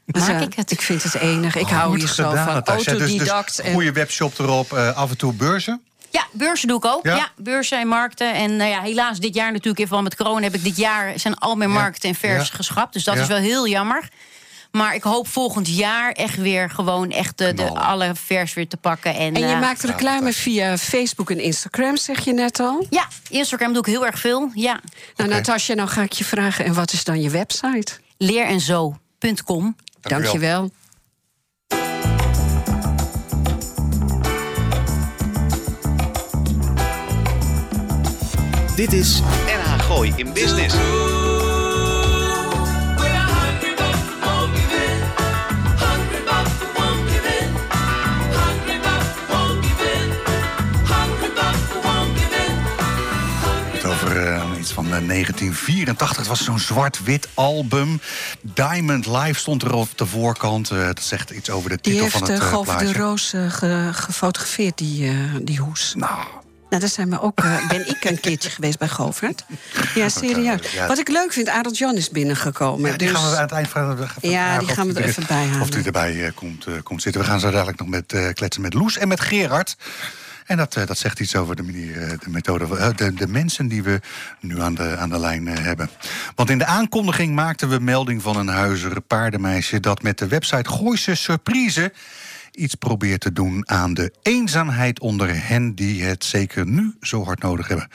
[0.06, 0.72] Dus, maak ik het.
[0.72, 1.56] Ik vind het enig.
[1.56, 2.34] Ik hou Goed hier zo van.
[2.34, 2.92] Natasja.
[2.92, 3.56] Dus- Autodidact.
[3.58, 5.82] Dus, en- goede webshop erop, eh, af en toe beurzen.
[6.12, 7.06] Ja, beurzen doe ik ook.
[7.06, 7.16] Ja?
[7.16, 8.34] Ja, beurzen en markten.
[8.34, 10.42] En nou ja, helaas dit jaar natuurlijk, even met corona...
[10.42, 12.56] heb ik dit jaar zijn al mijn markten en vers Ja.
[12.56, 12.94] geschrapt.
[12.94, 13.22] Dus dat Ja.
[13.22, 14.10] is wel heel jammer.
[14.72, 19.16] Maar ik hoop volgend jaar echt weer gewoon echt de, alle vers weer te pakken.
[19.16, 22.86] En, En je eh, maakt reclame via Facebook en Instagram, zeg je net al.
[22.90, 24.52] Ja, Instagram doe ik heel erg veel.
[24.54, 24.82] Ja,
[25.16, 25.30] Nou.
[25.30, 26.66] Natasja, nou ga ik je vragen.
[26.66, 27.94] En wat is dan je website?
[28.18, 29.76] leerenzo.com.
[30.02, 30.72] Dank je wel.
[38.76, 40.76] Dit is NH Gooi in Business.
[54.70, 56.18] Eh, van eh, 1984.
[56.18, 58.02] Het was zo'n zwart-wit album.
[58.42, 60.70] Diamond Live stond er op de voorkant.
[60.72, 62.72] Eh, dat zegt iets over de Die titel heeft van het uh, eh, Golf de
[62.76, 62.94] plaatje.
[63.00, 65.94] Roos eh, ge- gefotografeerd, die, eh, die hoes.
[65.98, 66.12] Nou,
[66.70, 69.46] Nou, daar zijn we ook, eh, ben ik een keertje geweest bij Govert.
[69.96, 70.60] Ja, serieus.
[70.88, 72.92] Wat ik leuk vind, Adel Jan is binnengekomen.
[72.92, 74.08] ja, die dus- gaan we aan het eind vragen.
[74.22, 75.62] Ja, die gaan we er even bij halen.
[75.62, 77.22] Of die erbij eh, komt, eh, komt zitten.
[77.22, 79.76] We gaan zo dadelijk nog met eh, kletsen met Loes en met Gerard.
[80.50, 83.28] En dat, eh, dat zegt iets over de manier, eh, de methode, eh, de, de
[83.28, 84.00] mensen die we
[84.40, 85.90] nu aan de, aan de lijn hebben.
[86.36, 90.70] Want in de aankondiging maakten we melding van een huizer paardenmeisje dat met de website
[90.70, 91.92] Gooise Surprise
[92.52, 97.42] iets probeert te doen aan de eenzaamheid onder hen die het zeker nu zo hard
[97.42, 97.88] nodig hebben.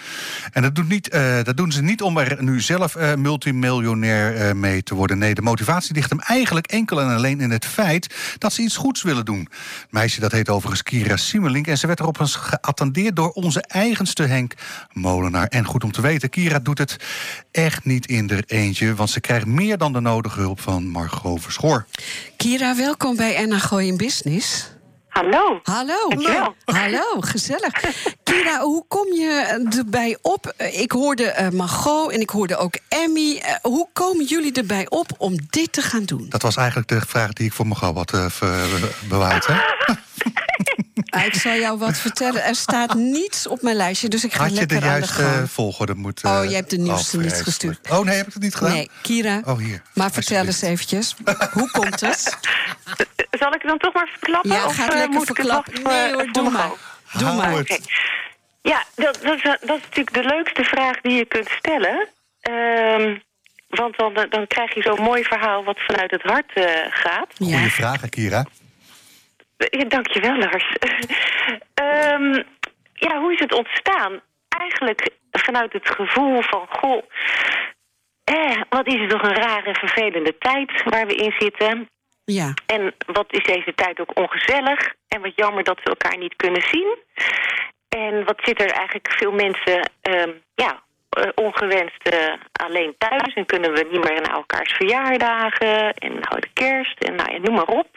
[0.53, 4.47] En dat, doet niet, uh, dat doen ze niet om er nu zelf uh, multimiljonair
[4.47, 5.19] uh, mee te worden.
[5.19, 8.77] Nee, de motivatie ligt hem eigenlijk enkel en alleen in het feit dat ze iets
[8.77, 9.49] goeds willen doen.
[9.91, 14.23] Meisje dat heet overigens Kira Simmelink en ze werd erop eens geattendeerd door onze eigenste
[14.23, 14.55] Henk
[14.93, 15.47] Molenaar.
[15.47, 16.97] En goed om te weten, Kira doet het
[17.51, 21.43] echt niet in er eentje, want ze krijgt meer dan de nodige hulp van Margot
[21.43, 21.87] Verschoor.
[22.37, 24.44] Kira, welkom bij Enna Gooi in Business.
[25.15, 25.61] Hallo.
[25.63, 26.09] Hallo.
[26.09, 26.55] Dankjewel.
[26.65, 27.73] Hallo, gezellig.
[28.23, 30.55] Kira, hoe kom je erbij op?
[30.73, 33.33] Ik hoorde uh, Margot en ik hoorde ook Emmy.
[33.37, 36.27] Uh, hoe komen jullie erbij op om dit te gaan doen?
[36.29, 38.65] Dat was eigenlijk de vraag die ik voor Margot had uh,
[39.09, 39.55] bewaard, hè?
[41.23, 42.45] ik zal jou wat vertellen.
[42.45, 45.95] Er staat niets op mijn lijstje, dus ik ga Had lekker je de juiste volgorde
[45.95, 46.31] moeten...
[46.31, 47.91] Oh, je hebt de nieuwste niet gestuurd.
[47.91, 48.73] Oh, nee, heb ik het niet gedaan?
[48.73, 49.41] Nee, Kira.
[49.45, 49.83] Oh, hier.
[49.95, 51.15] Maar vertel eens eventjes.
[51.53, 52.39] Hoe komt het?
[53.41, 54.51] Zal ik dan toch maar verklappen?
[54.51, 55.73] Ja, of, ga het uh, lekker moet verklappen.
[55.73, 56.71] Ik het nee hoor, doe maar.
[57.13, 57.51] Doe maar.
[57.51, 57.61] het.
[57.61, 57.81] Okay.
[58.63, 62.09] Ja, dat, dat, is, dat is natuurlijk de leukste vraag die je kunt stellen.
[62.51, 63.23] Um,
[63.69, 67.27] want dan, dan krijg je zo'n mooi verhaal wat vanuit het hart uh, gaat.
[67.37, 67.69] Goeie ja.
[67.69, 68.45] vraag, Kira.
[69.57, 70.77] Ja, dankjewel, Lars.
[71.83, 72.33] um,
[73.07, 74.21] ja, hoe is het ontstaan?
[74.49, 76.67] Eigenlijk vanuit het gevoel van...
[76.69, 77.03] goh,
[78.25, 81.89] eh, wat is het toch een rare, vervelende tijd waar we in zitten...
[82.25, 82.55] Ja.
[82.67, 84.95] En wat is deze tijd ook ongezellig.
[85.09, 86.97] En wat jammer dat we elkaar niet kunnen zien.
[87.89, 90.83] En wat zit er eigenlijk veel mensen um, ja,
[91.19, 93.35] uh, ongewenst uh, alleen thuis.
[93.35, 95.95] En kunnen we niet meer naar elkaars verjaardagen.
[95.95, 96.99] En nou de kerst.
[96.99, 97.89] En nou ja, noem maar op.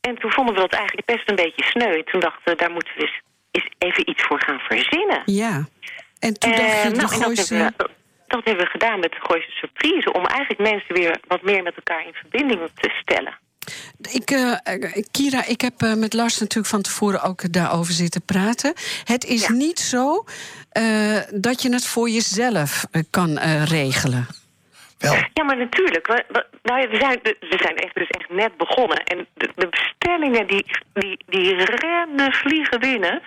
[0.00, 1.92] En toen vonden we dat eigenlijk best een beetje sneu.
[1.96, 5.22] En toen dachten we, daar moeten we eens, eens even iets voor gaan verzinnen.
[5.24, 5.68] Ja.
[6.18, 7.36] En toen dacht je, uh, de nou, Gooise...
[7.36, 7.90] dat, hebben we,
[8.26, 10.12] dat hebben we gedaan met de Gooise Surprise.
[10.12, 13.38] Om eigenlijk mensen weer wat meer met elkaar in verbinding te stellen.
[14.12, 14.54] Ik, uh,
[15.10, 18.72] Kira, ik heb uh, met Lars natuurlijk van tevoren ook daarover zitten praten.
[19.04, 19.52] Het is Ja.
[19.52, 20.24] niet zo
[20.78, 24.26] uh, dat je het voor jezelf kan regelen.
[25.00, 26.06] Wel, Ja, maar natuurlijk.
[26.06, 29.04] We, we, nou we, zijn, we zijn echt, dus echt net begonnen.
[29.04, 33.22] En de, de bestellingen die, die, die rennen, vliegen binnen.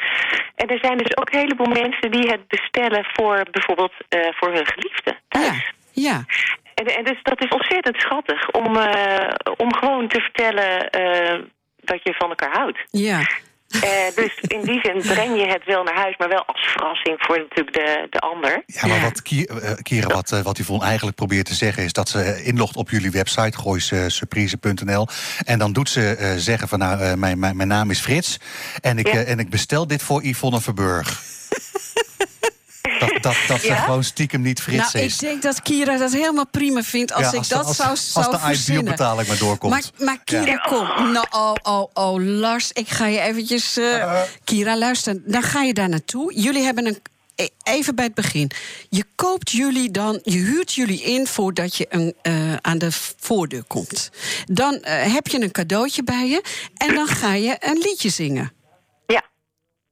[0.56, 4.52] En er zijn dus ook een heleboel mensen die het bestellen voor bijvoorbeeld uh, voor
[4.54, 5.74] hun geliefde thuis.
[5.92, 6.26] Ja, ja.
[6.74, 11.46] En, en dus dat is ontzettend schattig om, uh, om gewoon te vertellen uh,
[11.78, 12.80] dat je van elkaar houdt.
[12.92, 13.22] ja.
[13.76, 13.82] Uh,
[14.16, 17.38] dus in die zin breng je het wel naar huis, maar wel als verrassing voor
[17.38, 18.64] natuurlijk de, de ander.
[18.66, 21.84] Ja, maar wat eh, Kira, wat, eh, wat Yvonne eigenlijk probeert te zeggen...
[21.84, 25.08] is dat ze inlogt op jullie website, gooisurprise.nl...
[25.46, 28.40] en dan doet ze eh, zeggen van, nou, eh, mijn, mijn, mijn naam is Frits...
[28.82, 29.14] en ik, Ja.
[29.14, 31.22] eh, en ik bestel dit voor Yvonne Verburg.
[33.00, 33.76] dat dat, dat ze Ja?
[33.76, 35.14] gewoon stiekem niet Frits Nou, is.
[35.14, 37.90] ik denk dat Kira dat helemaal prima vindt als Ja, ik de- dat als, zou,
[37.90, 39.72] als zou de ideelbetaling maar doorkomt.
[39.72, 40.56] Maar, maar Kira, Ja.
[40.58, 41.12] kom.
[41.12, 43.78] Nou, oh, oh, oh, Lars, ik ga je eventjes...
[43.78, 46.34] eh, Kira, luister, dan ga je daar naartoe.
[46.36, 47.00] Jullie hebben een...
[47.36, 48.52] e- Even bij het begin.
[48.90, 53.64] Je koopt jullie dan, je huurt jullie in voordat je een, eh, aan de voordeur
[53.64, 54.10] komt.
[54.46, 56.42] Dan eh, heb je een cadeautje bij je
[56.78, 58.52] en dan ga je een liedje zingen.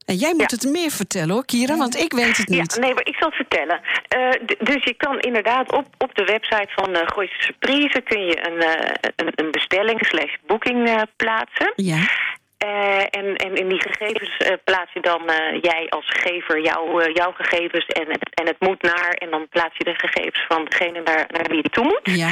[0.06, 0.58] En jij moet Ja.
[0.58, 2.74] het meer vertellen hoor, Kira, want ik weet het niet.
[2.76, 3.82] Ja, nee, maar ik zal het vertellen.
[4.08, 8.02] Eh, dus je kan inderdaad op, op de website van uh, Gooise Surprise...
[8.02, 11.74] kun je een, eh, een, een bestelling slash boeking plaatsen.
[11.76, 12.00] Ja,
[13.10, 15.22] en, en in die gegevens plaats je dan
[15.62, 17.86] jij als gever jouw, jouw gegevens...
[17.86, 21.26] En het, en het moet naar, en dan plaats je de gegevens van degene naar,
[21.28, 22.00] naar wie het toe moet.
[22.04, 22.30] ja,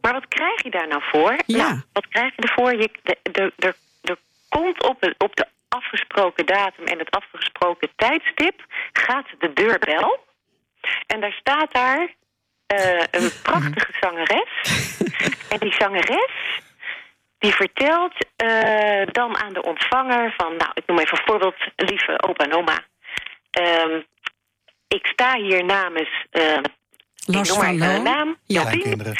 [0.00, 1.36] Maar wat krijg je daar nou voor?
[1.46, 1.56] Ja.
[1.68, 2.72] Nou, wat krijg je ervoor?
[2.76, 4.16] Je, de, de, de, er
[4.48, 8.64] komt op, op de afgesproken datum en het afgesproken tijdstip...
[8.92, 10.26] gaat de deurbel.
[11.06, 12.14] En daar staat daar
[12.66, 14.50] eh, een prachtige zangeres.
[15.48, 16.60] en die zangeres
[17.38, 20.56] die vertelt eh, dan aan de ontvanger van...
[20.56, 22.84] nou, ik noem even een voorbeeld, lieve opa en oma.
[23.50, 24.02] Ehm,
[24.88, 26.26] ik sta hier namens...
[26.30, 26.58] eh,
[27.26, 28.02] Lars ik noem maar van Loon.
[28.02, 28.36] naam.
[28.46, 28.62] Ja.
[28.62, 29.16] Jantien.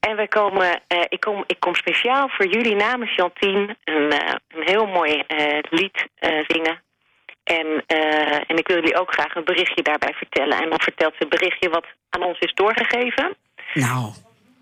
[0.00, 4.34] En we komen, eh, ik, kom, ik kom speciaal voor jullie namens Jantien een, eh,
[4.48, 6.06] een heel mooi eh, lied
[6.46, 6.82] zingen.
[7.44, 7.86] En,
[8.46, 10.62] en ik wil jullie ook graag een berichtje daarbij vertellen.
[10.62, 13.36] En dan vertelt ze een berichtje wat aan ons is doorgegeven.
[13.74, 14.12] nou,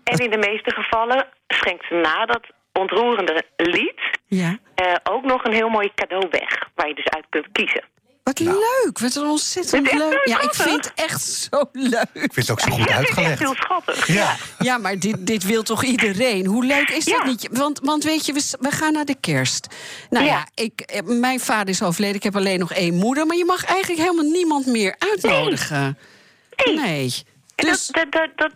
[0.03, 4.57] En in de meeste gevallen schenkt ze na dat ontroerende lied ja.
[5.03, 6.69] ook nog een heel mooi cadeau weg.
[6.75, 7.83] Waar je dus uit kunt kiezen.
[8.29, 10.21] Wat leuk, wat een ontzettend Het leuk.
[10.25, 12.09] Ja, ik vind het echt zo leuk.
[12.13, 13.39] Ik vind het ook zo goed ja, het echt uitgelegd.
[13.39, 14.07] heel schattig.
[14.07, 14.35] Ja.
[14.59, 16.45] Ja, maar dit, dit wil toch iedereen?
[16.45, 17.49] Hoe leuk is dat niet?
[17.51, 19.67] Want, want weet je, we, we gaan naar de kerst.
[20.09, 20.63] Nou ja, Ja.
[20.63, 22.15] ik, eh, mijn vader is overleden.
[22.15, 23.25] Ik heb alleen nog één moeder.
[23.25, 25.97] Maar je mag eigenlijk helemaal niemand meer uitnodigen.
[26.75, 27.13] Nee.
[27.55, 28.51] Dus, dat, dat, dat,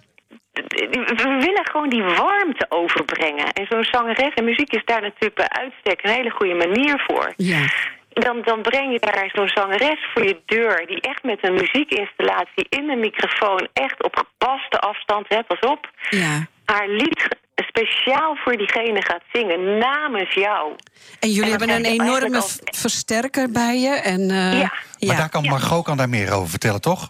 [0.53, 0.63] dat,
[1.09, 3.53] we willen gewoon die warmte overbrengen.
[3.53, 7.33] En zo'n zangeres en muziek is daar natuurlijk bij uitstek een hele goede manier voor.
[7.37, 7.65] Ja.
[8.13, 10.87] Dan, dan breng je daar zo'n zangeres voor je deur...
[10.87, 13.67] die echt met een muziekinstallatie in de microfoon...
[13.73, 15.91] echt op gepaste afstand, hè, pas op...
[16.09, 16.47] Ja.
[16.65, 20.75] haar lied speciaal voor diegene gaat zingen namens jou.
[21.19, 23.89] En jullie En hebben een enorme versterker bij je.
[23.89, 24.73] En, eh, Ja.
[24.99, 25.49] Maar daar kan Ja.
[25.49, 27.09] Margot kan daar meer over vertellen, toch?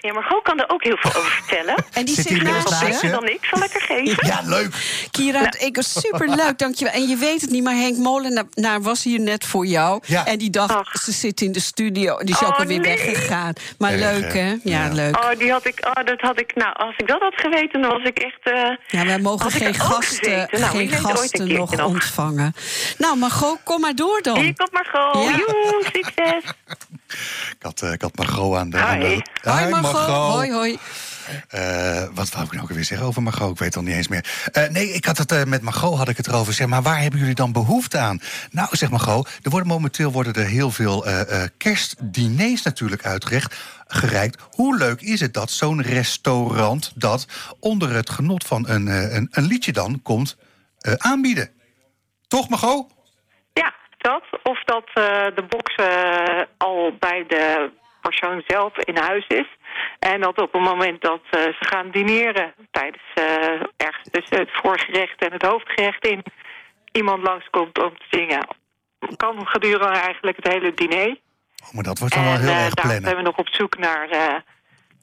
[0.00, 1.74] Ja, Margot kan er ook heel veel over vertellen.
[1.92, 3.10] En die Zit zit hier naast je.
[3.10, 4.26] dan ik, zal ik er geven.
[4.26, 4.74] Ja, leuk.
[5.10, 6.94] Kira, ik was superleuk, dankjewel.
[6.94, 10.02] En je weet het niet, maar Henk Molenaar was hier net voor jou.
[10.06, 10.26] Ja.
[10.26, 10.92] En die dacht, Ach.
[11.02, 12.18] ze zit in de studio.
[12.18, 12.96] Die is Oh, ook alweer nee.
[12.96, 13.52] weggegaan.
[13.78, 14.48] Maar Erg, leuk, hè?
[14.48, 14.88] Ja, Ja.
[14.92, 15.16] leuk.
[15.16, 17.90] Oh, die had ik, oh, dat had ik, nou, als ik dat had geweten, dan
[17.90, 18.38] was ik echt...
[18.42, 18.70] eh,
[19.00, 20.48] Ja, wij mogen ik geen gasten.
[20.50, 21.86] Nou, geen gasten nog nog.
[21.86, 22.54] ontvangen.
[22.98, 24.38] Nou, Margot, kom maar door dan.
[24.38, 25.24] Hier komt Margot.
[25.24, 25.30] Ja.
[25.36, 26.42] Joe, succes.
[27.50, 28.78] Ik had, eh, ik had Margot aan de...
[28.80, 28.90] Hoi.
[28.92, 30.78] aan de- Hoi Margot, hoi hoi.
[31.48, 33.50] Eh, wat wou ik nou ook weer zeggen over Margot?
[33.50, 34.48] Ik weet het al niet eens meer.
[34.52, 36.52] Eh, nee, ik had het eh, met Margot had ik het erover.
[36.52, 38.20] Zeg maar, waar hebben jullie dan behoefte aan?
[38.50, 43.54] Nou, zeg Margot, er worden momenteel worden er heel veel eh, eh, kerstdiners natuurlijk uitgereikt.
[43.86, 44.42] Gereikt.
[44.50, 47.26] Hoe leuk is het dat zo'n restaurant dat
[47.60, 50.36] onder het genot van een, eh, een, een liedje dan komt
[50.78, 51.50] eh, aanbieden?
[52.28, 52.86] Toch, Margot?
[53.52, 53.74] Ja,
[54.10, 54.24] dat.
[54.42, 59.48] Of dat eh, de box eh, al bij de persoon zelf in huis is.
[59.98, 63.24] En dat op het moment dat eh, ze gaan dineren tijdens eh,
[63.76, 66.22] ergens tussen het voorgerecht en het hoofdgerecht in
[66.92, 68.46] iemand langskomt om te zingen.
[69.16, 71.16] Kan gedurende eigenlijk het hele diner.
[71.64, 73.04] Oh, maar dat wordt dan wel en heel eh, erg daar plannen.
[73.04, 74.34] zijn we nog op zoek naar eh,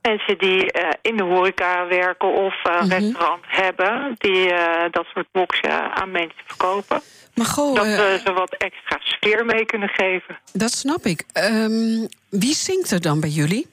[0.02, 4.16] mensen die eh, in de horeca werken of eh, een restaurant hebben.
[4.18, 7.02] Die eh, dat soort boxen aan mensen verkopen.
[7.36, 10.40] Margot, Dat eh, we ze wat extra sfeer mee kunnen geven.
[10.54, 11.24] dat snap ik.
[11.34, 13.68] Ehm, wie zingt er dan bij jullie?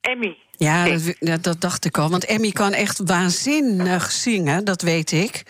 [0.00, 0.36] Emmy.
[0.58, 0.86] Ja,
[1.20, 2.10] dat, dat dacht ik al.
[2.10, 5.42] Want Emmy kan echt waanzinnig zingen, dat weet ik.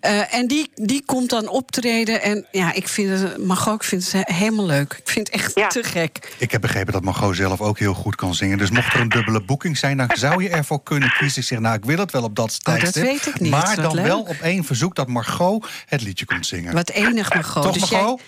[0.00, 2.22] Eh, en die, die komt dan optreden.
[2.22, 4.92] En ja, ik vind het, Margot, ik vind het helemaal leuk.
[4.92, 5.66] Ik vind het echt Ja.
[5.68, 6.34] te gek.
[6.38, 8.58] Ik heb begrepen dat Margot zelf ook heel goed kan zingen.
[8.58, 11.40] Dus mocht er een dubbele boeking zijn, dan zou je ervoor kunnen kiezen.
[11.42, 13.02] Ik zeg, nou, ik wil het wel op dat Oh, dat tijdstip.
[13.02, 13.50] weet ik niet.
[13.50, 14.06] Maar dan leuk.
[14.06, 16.72] wel op één verzoek dat Margot het liedje komt zingen.
[16.74, 17.62] Wat enig, Margot.
[17.62, 18.20] Toch, Dus jij- Margot?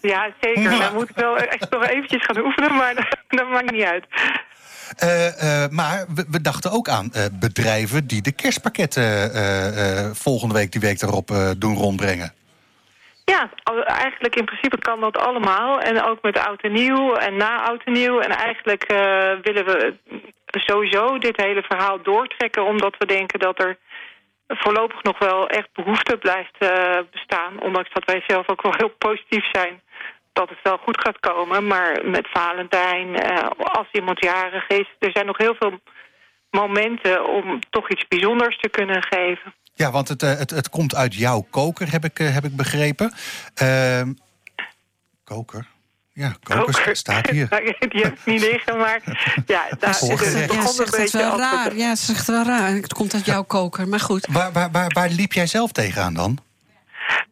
[0.00, 0.70] Ja, zeker.
[0.78, 3.06] Dan moet ik wel echt nog eventjes gaan oefenen, maar dat,
[3.38, 4.04] dat maakt niet uit.
[4.96, 10.80] Eh, eh, maar we, dachten ook aan eh, bedrijven die de kerstpakketten volgende week, die
[10.80, 12.32] week eh, doen rondbrengen.
[13.24, 13.50] Ja,
[13.86, 15.80] eigenlijk in principe kan dat allemaal.
[15.80, 18.20] En ook met oud en nieuw en na oud en nieuw.
[18.20, 18.86] En eigenlijk
[19.42, 19.94] willen we
[20.46, 22.64] sowieso dit hele verhaal doortrekken...
[22.64, 23.78] omdat we denken dat er
[24.48, 26.58] voorlopig nog wel echt behoefte blijft
[27.10, 27.60] bestaan.
[27.60, 29.80] Ondanks dat wij zelf ook wel heel positief zijn
[30.36, 31.66] dat het wel goed gaat komen.
[31.66, 34.88] Maar met Valentijn, eh, als iemand jarig is...
[34.98, 35.78] er zijn nog heel veel
[36.50, 39.54] momenten om toch iets bijzonders te kunnen geven.
[39.74, 42.56] Ja, want het, eh, het, het komt uit jouw koker, heb ik, eh, heb ik
[42.56, 43.12] begrepen.
[43.54, 44.12] Ehm,
[45.24, 45.66] koker?
[46.12, 46.96] Ja, koker Koker.
[46.96, 47.48] staat hier.
[47.88, 49.00] Die heb ik niet liggen, maar
[49.46, 51.76] ja, daar, Volgens- het Ja, een het beetje wel het- raar.
[51.76, 52.68] Ja, ze zegt wel raar.
[52.70, 54.26] Het komt uit jouw koker, maar goed.
[54.30, 56.38] Waar, waar, waar, waar liep jij zelf tegenaan dan?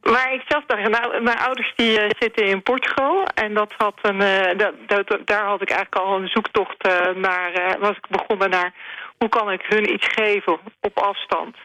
[0.02, 3.24] Maar ik zelf dacht, nou, mijn ouders die eh, zitten in Portugal.
[3.34, 7.76] En dat had een, eh, dat, daar had ik eigenlijk al een zoektocht eh, naar,
[7.78, 8.72] was ik begonnen naar
[9.18, 11.56] hoe kan ik hun iets geven op afstand.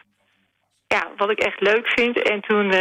[0.86, 2.22] Ja, wat ik echt leuk vind.
[2.22, 2.72] En toen,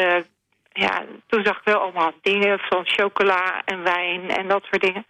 [0.72, 5.06] ja, toen zag ik wel allemaal dingen van chocola en wijn en dat soort dingen.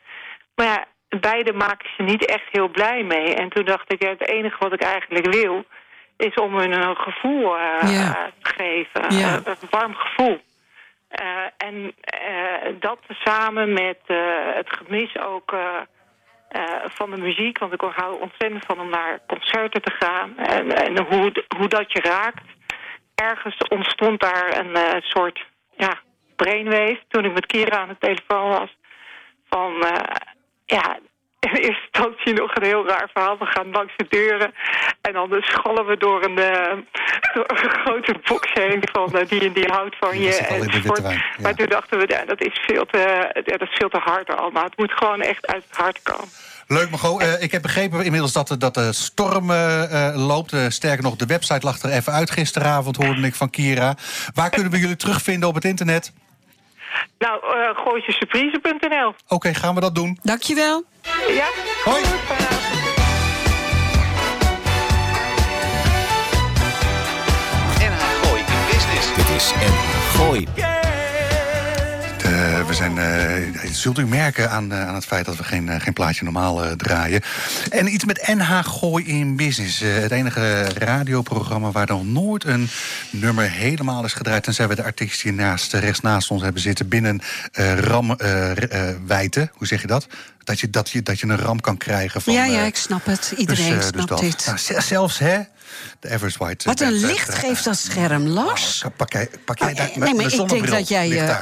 [0.55, 0.85] Maar ja,
[1.19, 3.35] beide maken ze niet echt heel blij mee.
[3.35, 5.65] En toen dacht ik, ja, het enige wat ik eigenlijk wil...
[6.19, 8.31] is om hun een gevoel eh, Ja.
[8.41, 9.17] te geven.
[9.17, 9.35] Ja.
[9.35, 10.39] Eh, een warm gevoel.
[11.07, 11.25] Eh,
[11.57, 14.17] en eh, dat samen met eh,
[14.53, 15.75] het gemis ook eh,
[16.49, 17.57] eh, van de muziek.
[17.59, 20.37] Want ik hou ontzettend van om naar concerten te gaan.
[20.37, 22.43] En, en hoe, hoe dat je raakt.
[23.15, 25.45] Ergens ontstond daar een eh, soort
[25.77, 25.99] ja,
[26.35, 28.77] brainwave toen ik met Kira aan de telefoon was.
[29.49, 30.15] Van eh,
[30.65, 30.97] ja,
[31.39, 33.37] in eerste instantie nog een heel raar verhaal.
[33.37, 34.53] We gaan langs de deuren
[35.01, 36.77] en dan schallen we door een, eh,
[37.33, 40.35] door een grote box heen van eh, die en die houdt van je.
[40.35, 41.01] enzovoort.
[41.01, 41.23] ja.
[41.41, 42.97] Maar toen dachten we, ja, dat, is veel te,
[43.45, 44.63] ja, dat is veel te hard allemaal.
[44.63, 46.27] Het moet gewoon echt uit het hart komen.
[46.67, 47.21] Leuk, Margot.
[47.21, 49.51] Eh, ik heb begrepen inmiddels dat, de- dat de storm
[50.15, 50.53] loopt.
[50.53, 53.95] Eh, sterker nog, de website lag er even uit gisteravond, hoorde ik van Kira.
[54.33, 56.13] Waar kunnen we jullie terugvinden op het internet?
[57.17, 59.13] Nou, uh, gooitjesurprise.nl.
[59.27, 60.19] Oké, gaan we dat doen.
[60.21, 60.83] Dankjewel.
[61.27, 61.47] Ja?
[61.83, 62.01] Hoi.
[67.79, 69.15] NH Gooi Business.
[69.15, 70.47] Dit is NH Gooi.
[72.69, 76.23] We zijn, uh, zult u merken aan, aan het feit dat we geen, geen plaatje
[76.23, 77.21] normaal draaien.
[77.69, 79.79] En iets met NH Gooi in Business.
[79.79, 82.69] het enige radioprogramma waar dan nooit een
[83.09, 84.43] nummer helemaal is gedraaid.
[84.43, 87.21] Tenzij we de artiest hier naast, rechts naast ons hebben zitten binnen
[87.75, 89.49] ramwijte.
[89.53, 90.07] Hoe zeg je dat?
[90.43, 92.33] Dat je, dat, je, dat je een ram kan krijgen van...
[92.33, 93.33] Ja, ja, ik snap het.
[93.37, 94.45] Iedereen dus, snapt dus dit.
[94.45, 95.39] Nou, zelfs, hè,
[95.99, 96.67] de Average White...
[96.67, 98.83] Wat een licht geeft dat scherm, Lars.
[98.85, 101.39] Oh, pak, jij, pak jij daar, nee, maar ik denk dat jij je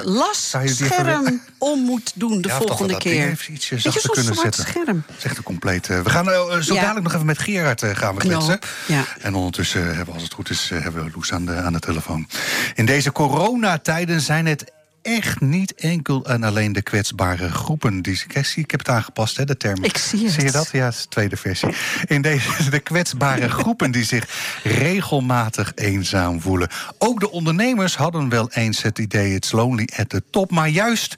[0.66, 3.30] scherm om moet doen de volgende keer.
[3.30, 4.63] Even ietsje zachter kunnen zetten.
[4.63, 5.04] scherm.
[5.08, 6.02] Dat is echt een complete...
[6.02, 8.60] We gaan uh, zo dadelijk nog even met Gerard uh, gaan we kletsen.
[8.88, 9.04] Ja.
[9.22, 11.80] En ondertussen hebben we, als het goed is, hebben we Loes aan de, aan de
[11.80, 12.28] telefoon.
[12.76, 14.72] In deze coronatijden zijn het
[15.08, 18.02] echt niet enkel en alleen de kwetsbare groepen.
[18.02, 18.22] Die,
[18.56, 19.84] ik heb het aangepast, hè, de term.
[19.84, 20.34] Ik zie het.
[20.34, 20.70] Zie je dat?
[20.72, 21.70] Ja, het is de tweede versie.
[22.06, 24.28] In deze, de kwetsbare groepen die zich
[24.63, 26.70] regelmatig eenzaam voelen.
[26.98, 29.34] Ook de ondernemers hadden wel eens het idee...
[29.34, 30.52] it's lonely at the top.
[30.52, 31.15] Maar juist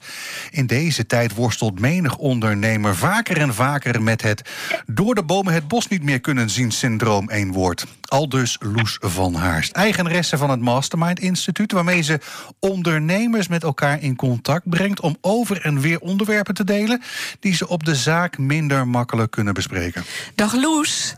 [0.50, 2.96] in deze tijd worstelt menig ondernemer...
[2.96, 4.48] vaker en vaker met het
[4.86, 7.86] door de bomen het bos niet meer kunnen zien syndroom één woord.
[8.00, 11.72] Aldus Loes van Haarst, eigenaresse van het Mastermind Instituut...
[11.72, 12.20] waarmee ze
[12.58, 17.02] ondernemers met elkaar in contact brengt om over en weer onderwerpen te delen
[17.40, 20.04] die ze op de zaak minder makkelijk kunnen bespreken.
[20.34, 21.14] Dag Loes.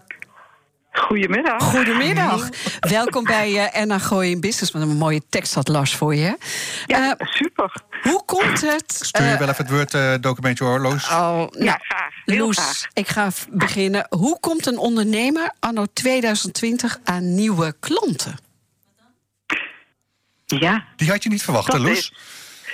[0.92, 1.62] Goedemiddag.
[1.62, 2.48] Goedemiddag.
[2.80, 4.72] Welkom bij uh, Erna Gooi in Business.
[4.72, 6.36] Met een mooie tekst had Lars voor je.
[6.86, 7.72] Ja, uh, super.
[8.02, 8.92] Hoe komt het...
[8.92, 11.04] Stuur je uh, wel even het Word-documentje hoor, Loes.
[11.04, 12.12] Oh, nou, ja, graag.
[12.24, 12.88] Heel Loes, graag.
[12.92, 14.06] ik ga beginnen.
[14.10, 18.36] Hoe komt een ondernemer anno 2020 aan nieuwe klanten?
[20.44, 20.84] Ja.
[20.96, 21.98] Die had je niet verwacht, hè, Loes?
[21.98, 22.12] Is...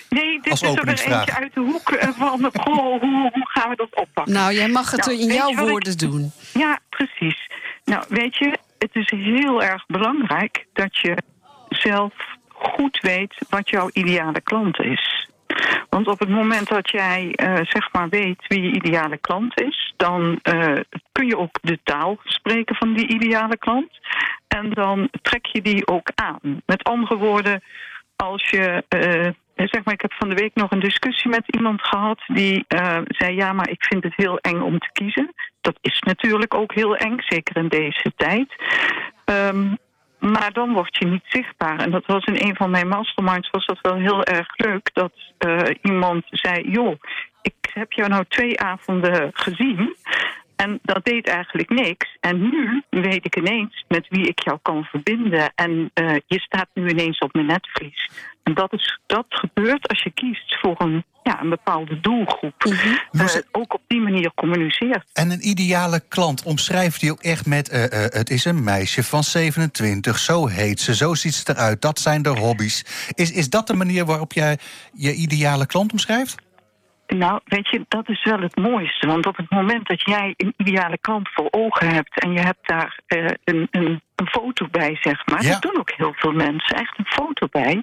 [0.09, 3.77] Nee, dit is er weer eentje uit de hoek van, goh, hoe, hoe gaan we
[3.77, 4.35] dat oppakken?
[4.35, 5.99] Nou, jij mag het nou, in jouw woorden ik...
[5.99, 6.33] doen.
[6.53, 7.51] Ja, precies.
[7.85, 11.17] Nou, weet je, het is heel erg belangrijk dat je
[11.69, 12.13] zelf
[12.49, 15.29] goed weet wat jouw ideale klant is.
[15.89, 19.95] Want op het moment dat jij uh, zeg maar weet wie je ideale klant is,
[19.97, 20.81] dan uh,
[21.13, 23.91] kun je ook de taal spreken van die ideale klant.
[24.49, 26.63] En dan trek je die ook aan.
[26.67, 27.63] Met andere woorden,
[28.17, 29.33] als je uh,
[29.67, 32.99] zeg maar, ik heb van de week nog een discussie met iemand gehad die uh,
[33.09, 35.35] zei: Ja, maar ik vind het heel eng om te kiezen.
[35.61, 38.49] Dat is natuurlijk ook heel eng, zeker in deze tijd.
[39.25, 39.79] Um,
[40.19, 41.79] maar dan word je niet zichtbaar.
[41.79, 44.91] En dat was in een van mijn masterminds was dat wel heel erg leuk.
[44.93, 45.13] Dat
[45.47, 47.01] uh, iemand zei: Joh,
[47.43, 49.97] ik heb jou nou twee avonden gezien.
[50.65, 52.17] En dat deed eigenlijk niks.
[52.21, 55.53] En nu weet ik ineens met wie ik jou kan verbinden.
[55.55, 58.11] En uh, je staat nu ineens op mijn netvlies.
[58.43, 62.65] En dat, is, dat gebeurt als je kiest voor een, ja, een bepaalde doelgroep.
[62.65, 62.99] Mm -hmm.
[63.13, 65.11] uh, ook op die manier communiceert.
[65.13, 67.73] En een ideale klant omschrijft die ook echt met...
[67.73, 71.81] Uh, het is een meisje van 27, zo heet ze, zo ziet ze eruit.
[71.81, 72.85] Dat zijn de hobby's.
[73.15, 74.59] Is, is dat de manier waarop jij
[74.93, 76.47] je ideale klant omschrijft?
[77.17, 79.07] Nou, weet je, dat is wel het mooiste.
[79.07, 82.21] Want op het moment dat jij een ideale klant voor ogen hebt...
[82.23, 85.43] en je hebt daar uh, een, een, een, foto bij, zeg maar...
[85.43, 85.51] Ja.
[85.51, 87.83] dat doen ook heel veel mensen, echt een foto bij...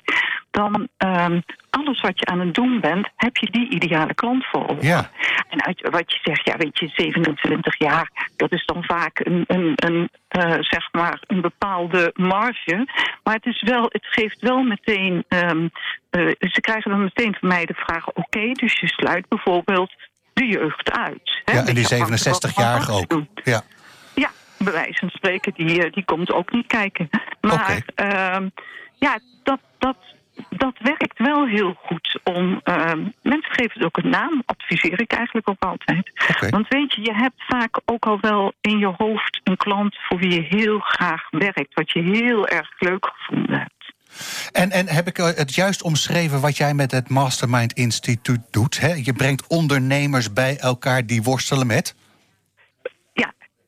[0.52, 4.68] dan um, alles wat je aan het doen bent, heb je die ideale klant voor
[4.68, 4.88] ogen.
[4.88, 5.10] Ja.
[5.50, 8.12] En uit wat je zegt, ja, weet je, 27 jaar...
[8.36, 12.88] dat is dan vaak een, een, een uh, zeg maar een bepaalde marge.
[13.24, 15.26] Maar het, is wel, het geeft wel meteen...
[15.30, 15.70] Um,
[16.12, 18.08] uh, ze krijgen dan meteen van mij de vraag...
[18.08, 19.94] oké, okay, dus je sluit bijvoorbeeld
[20.34, 21.42] de jeugd uit.
[21.46, 21.54] Hè?
[21.54, 23.24] Ja, en die 67-jarige ook.
[23.44, 23.64] Ja.
[24.58, 27.10] Bij wijze van spreken, die, die komt ook niet kijken.
[27.42, 27.84] Maar okay.
[27.96, 28.48] uh,
[28.96, 29.98] ja, dat, dat,
[30.50, 32.62] dat werkt wel heel goed om...
[32.64, 32.92] Uh,
[33.22, 36.12] mensen geven het ook een naam, adviseer ik eigenlijk ook altijd.
[36.32, 36.50] Okay.
[36.50, 39.98] Want weet je, je hebt vaak ook al wel in je hoofd een klant...
[40.08, 43.74] voor wie je heel graag werkt, wat je heel erg leuk gevonden hebt.
[44.52, 48.80] En, en heb ik het juist omschreven wat jij met het Mastermind Instituut doet?
[48.80, 48.94] Hè?
[48.94, 51.96] Je brengt ondernemers bij elkaar die worstelen met...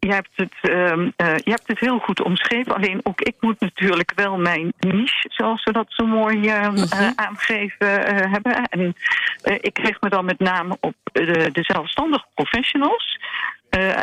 [0.08, 2.76] Je hebt, het, uh, uh, je hebt het heel goed omschreven.
[2.76, 6.68] Alleen ook ik moet natuurlijk wel mijn niche, zoals we dat zo mooi uh,
[7.16, 7.88] aangegeven
[8.32, 8.64] hebben.
[8.70, 8.96] En
[9.62, 13.20] ik richt me dan met name op de, de zelfstandige professionals.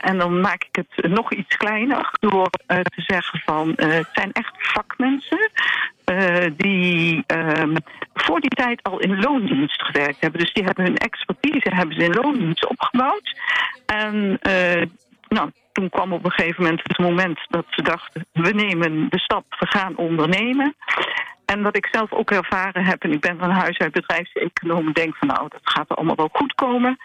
[0.01, 4.55] en dan maak ik het nog iets kleiner door te zeggen van het zijn echt
[4.57, 5.51] vakmensen.
[6.57, 7.77] die ehm,
[8.15, 10.41] voor die tijd al in loondienst gewerkt hebben.
[10.41, 13.39] Dus die hebben hun expertise hebben ze in loondienst opgebouwd.
[13.87, 14.39] En
[15.35, 18.27] nou, toen kwam op een gegeven moment het moment dat ze dachten...
[18.33, 20.75] we nemen de stap, we gaan ondernemen.
[21.45, 23.03] En wat ik zelf ook ervaren heb...
[23.03, 24.93] en ik ben van huis uit bedrijfseconoom...
[24.93, 26.99] denk van nou, dat gaat allemaal wel goed komen.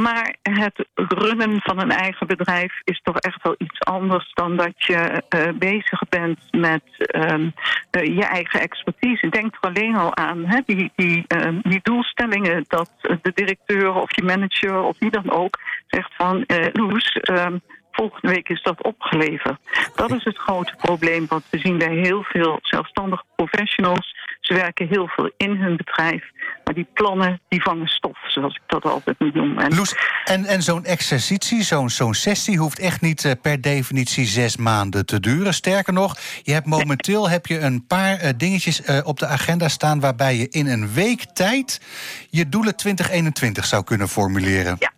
[0.00, 4.72] Maar het runnen van een eigen bedrijf is toch echt wel iets anders dan dat
[4.76, 7.46] je uh, bezig bent met uh,
[7.90, 9.28] je eigen expertise.
[9.28, 12.90] Denk er alleen al aan, hè, die, die, uh, die doelstellingen dat
[13.22, 17.56] de directeur of je manager of wie dan ook zegt van Loes, ehm,
[17.92, 19.58] volgende week is dat opgeleverd.
[19.94, 24.11] Dat is het grote probleem wat we zien bij heel veel zelfstandige professionals.
[24.52, 26.24] Ze werken heel veel in hun bedrijf,
[26.64, 29.64] maar die plannen die vangen stof, zoals ik dat altijd moet noemen.
[29.64, 34.26] En, Loes, en, en zo'n exercitie, zo'n zo'n sessie, hoeft echt niet uh, per definitie
[34.26, 35.54] zes maanden te duren.
[35.54, 39.68] Sterker nog, je hebt momenteel heb je een paar uh, dingetjes uh, op de agenda
[39.68, 41.80] staan waarbij je in een week tijd
[42.30, 44.76] je doelen 2021 zou kunnen formuleren.
[44.78, 44.91] Ja.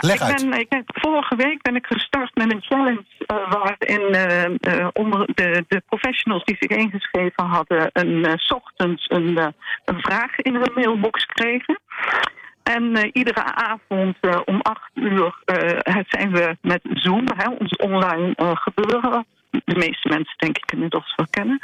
[0.00, 4.14] Ja, ik ben, ik ben, vorige week ben ik gestart met een challenge uh, waarin
[4.14, 9.36] uh, uh, onder de, de professionals die zich ingeschreven hadden, een s ochtends een,
[9.84, 11.80] een vraag in hun mailbox kregen.
[12.62, 15.42] En iedere avond om acht uur
[16.08, 19.26] zijn we met Zoom, hè, ons online gebeuren,
[19.64, 21.58] de meeste mensen denk ik inmiddels wel kennen.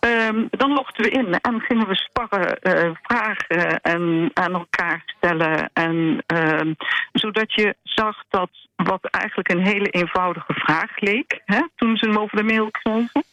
[0.00, 5.70] Um, dan logden we in en gingen we sparren, uh, vragen en aan elkaar stellen.
[5.72, 6.74] En, uh,
[7.12, 12.18] zodat je zag dat wat eigenlijk een hele eenvoudige vraag leek, hè, toen ze hem
[12.18, 13.24] over de mail kregen.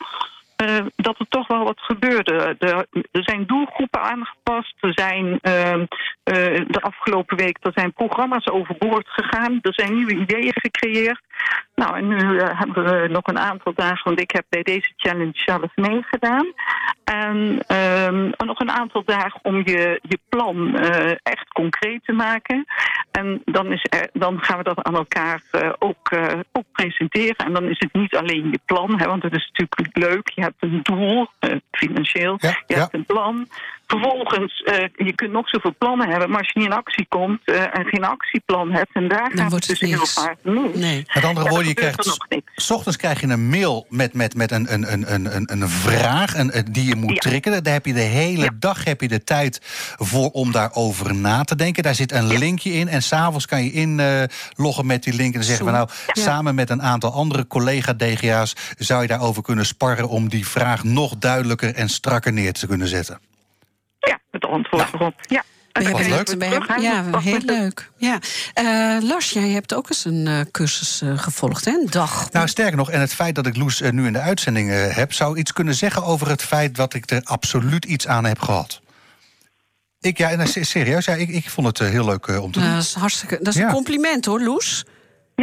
[0.63, 2.55] Uh, dat er toch wel wat gebeurde.
[2.59, 4.75] Er, zijn doelgroepen aangepast.
[4.79, 5.39] Er zijn uh,
[6.67, 9.59] de afgelopen week er zijn programma's overboord gegaan.
[9.61, 11.21] Er zijn nieuwe ideeën gecreëerd.
[11.76, 15.32] Nou, en nu hebben we nog een aantal dagen, want ik heb bij deze challenge
[15.34, 16.53] zelf meegedaan.
[17.03, 20.78] En ehm, nog een aantal dagen om je, je plan
[21.24, 22.65] echt concreet te maken.
[23.11, 25.41] En dan, is er, dan gaan we dat aan elkaar
[25.80, 26.11] ook,
[26.51, 27.45] ook presenteren.
[27.45, 30.30] En dan is het niet alleen je plan, hè, want het is natuurlijk leuk.
[30.30, 31.28] Je hebt een doel,
[31.71, 32.80] financieel, ja, je ja.
[32.80, 33.47] hebt een plan.
[33.99, 37.39] Vervolgens, uh, je kunt nog zoveel plannen hebben, maar als je niet in actie komt
[37.45, 40.37] uh, en geen actieplan hebt, en daar Dan gaat wordt het dus het heel vaak
[40.43, 40.75] mis.
[40.75, 41.05] Nee.
[41.13, 42.19] Met andere Ja, woorden, je krijgt.
[42.55, 45.69] S ochtends krijg je een mail met, met, met een, een, een, een, een, een
[45.69, 47.19] vraag een, een- die je moet Ja.
[47.19, 47.63] triggeren.
[47.63, 48.49] Daar heb je de hele Ja.
[48.59, 49.59] dag heb je de tijd
[49.97, 51.83] voor om daarover na te denken.
[51.83, 52.87] Daar zit een linkje in.
[52.87, 55.33] En s'avonds kan je inloggen met die link.
[55.33, 59.65] En dan zeggen we nou, samen met een aantal andere collega-DGA's zou je daarover kunnen
[59.65, 63.19] sparren om die vraag nog duidelijker en strakker neer te kunnen zetten.
[64.07, 65.13] Ja, het antwoord erop.
[65.21, 65.43] Ja.
[65.71, 66.75] We hebben het- we hè.
[66.75, 67.91] ja, heel leuk.
[67.97, 68.19] Ja.
[68.53, 71.71] Eh, Lars, jij hebt ook eens een eh, cursus eh, gevolgd, hè?
[71.71, 72.31] Een dag.
[72.31, 75.13] Nou, sterker nog, en het feit dat ik Loes eh, nu in de uitzending heb,
[75.13, 78.81] zou iets kunnen zeggen over het feit dat ik er absoluut iets aan heb gehad.
[79.99, 82.57] Ik, ja, en, se- serieus, ja, ik, ik vond het heel leuk eh, om te
[82.59, 82.79] Nou, doen.
[82.79, 83.37] dat is hartstikke.
[83.41, 83.67] Dat is Ja.
[83.67, 84.85] een compliment hoor, Loes.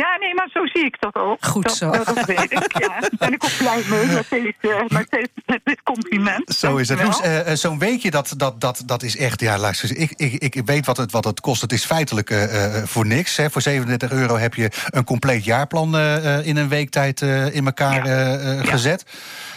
[0.02, 1.44] Ja, nee, maar zo zie ik dat ook.
[1.44, 1.90] Goed dat, zo.
[1.90, 3.00] Dat, dat weet ik, ja.
[3.00, 6.54] Daar ben ik ook blij mee met, deze, met, deze, met dit compliment.
[6.54, 7.02] Zo is het.
[7.02, 9.40] Loes, eh, eh, zo'n weekje, dat, dat, dat, dat is echt...
[9.40, 11.60] Ja, luister, ik, ik, ik weet wat het, wat het kost.
[11.60, 13.36] Het is feitelijk eh, eh, voor niks.
[13.36, 13.50] Hè.
[13.50, 17.54] Voor 37 euro heb je een compleet jaarplan eh, eh, in een week tijd eh,
[17.54, 19.04] in elkaar eh, eh, gezet.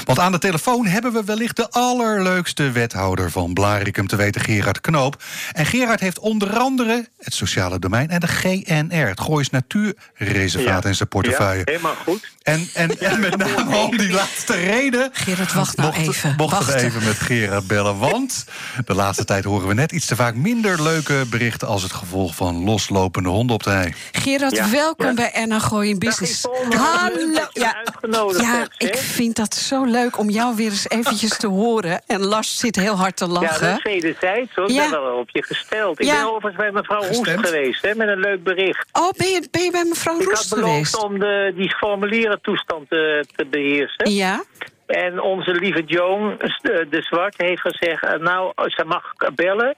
[0.05, 4.81] Want aan de telefoon hebben we wellicht de allerleukste wethouder van Blarikum te weten, Gerard
[4.81, 5.23] Knoop.
[5.53, 9.07] En Gerard heeft onder andere het sociale domein en de GNR.
[9.09, 11.59] het Goois Natuurreservaat in zijn portefeuille.
[11.65, 12.37] Ja, helemaal goed.
[12.43, 15.11] En, en, en met name om die laatste reden...
[15.13, 16.35] Gerard, wacht nou even.
[16.37, 16.75] Mochten Wacht.
[16.75, 17.99] we even met Gerard bellen.
[17.99, 18.45] Want
[18.87, 21.69] de laatste tijd horen we net iets te vaak minder leuke berichten...
[21.69, 23.95] als het gevolg van loslopende honden op de hei.
[24.13, 24.71] Gerard, Ja.
[24.71, 25.15] welkom Ja.
[25.15, 26.43] bij Erna Gooi in Business.
[26.77, 27.47] Hallo.
[27.53, 32.03] Ja, uitgenodigd ja ik vind dat zo leuk om jou weer eens eventjes te horen.
[32.07, 33.67] En Lars zit heel hard te Ja, lachen.
[33.69, 34.65] dat is wederzijds hoor.
[34.69, 34.91] Ik Ja.
[34.91, 36.01] ben wel op je gesteld.
[36.01, 36.15] Ik Ja.
[36.15, 38.89] ben overigens bij mevrouw Roest geweest, hè, met een leuk bericht.
[38.93, 41.03] Oh, ben je, ben je bij mevrouw Ik had Roest beloofd geweest?
[41.05, 44.11] om de, die formulierentoestand te, te beheersen.
[44.11, 44.43] Ja?
[44.87, 46.47] En onze lieve Joan eh,
[46.91, 48.03] de Zwart heeft gezegd...
[48.05, 49.75] eh, nou, ze mag bellen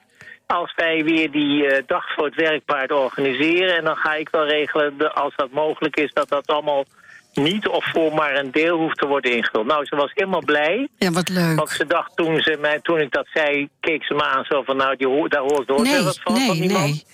[0.47, 3.77] als wij weer die eh, dag voor het werkpaard organiseren.
[3.77, 6.13] En dan ga ik wel regelen, de- als dat mogelijk is...
[6.13, 6.85] dat dat allemaal
[7.33, 9.67] niet of voor maar een deel hoeft te worden ingevuld.
[9.67, 10.89] Nou, ze was helemaal blij.
[10.99, 11.69] Ja, wat Want leuk.
[11.71, 14.77] ze dacht toen, ze mij, toen ik dat zei, keek ze me aan zo van...
[14.77, 16.83] nou, die daar hoort nooit Nee, wat van, van nee, die man.
[16.83, 17.05] nee.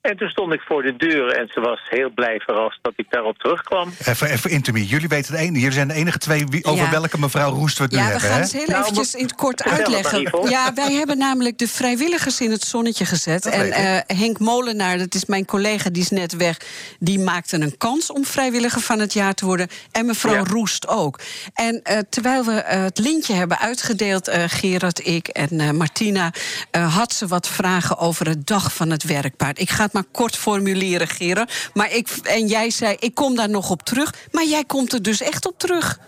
[0.00, 3.06] En toen stond ik voor de deur en ze was heel blij verrast dat ik
[3.10, 3.92] daarop terugkwam.
[4.04, 4.86] Even, even intimie.
[4.86, 5.58] Jullie weten het ene.
[5.58, 6.90] Jullie zijn de enige twee wie, over Ja.
[6.90, 8.30] welke mevrouw Roest we het nu Ja, we hebben.
[8.30, 10.48] gaan het heel Nou, eventjes in het kort het uitleggen.
[10.50, 13.42] Ja, wij hebben namelijk de vrijwilligers in het zonnetje gezet.
[13.42, 16.56] Dat en eh, Henk Molenaar, dat is mijn collega, die is net weg...
[16.98, 19.68] die maakte een kans om vrijwilliger van het jaar te worden.
[19.92, 20.44] En mevrouw Ja.
[20.44, 21.20] Roest ook.
[21.54, 26.32] En eh, terwijl we eh, het lintje hebben uitgedeeld, eh, Gerard, ik en eh, Martina...
[26.70, 29.58] eh, had ze wat vragen over het dag van het werkpaard.
[29.60, 31.70] Ik ga het maar kort formuleren, Gerard.
[31.74, 34.14] Maar ik, en jij zei, ik kom daar nog op terug.
[34.32, 35.98] Maar jij komt er dus echt op terug.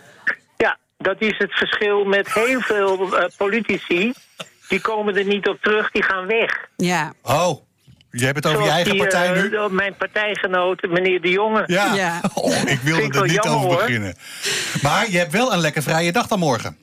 [0.56, 4.12] Ja, dat is het verschil met heel veel eh, politici.
[4.68, 6.68] Die komen er niet op terug, die gaan weg.
[6.76, 7.58] Ja, Oh,
[8.10, 9.74] jij hebt het over je eigen die, partij eh, nu?
[9.74, 11.64] Mijn partijgenoot, meneer De Jonge.
[11.66, 11.94] Ja.
[11.94, 12.20] Ja.
[12.34, 13.76] Oh, ik wilde er niet jammer, over hoor.
[13.76, 14.14] beginnen.
[14.82, 16.76] Maar je hebt wel een lekker vrije dag dan morgen.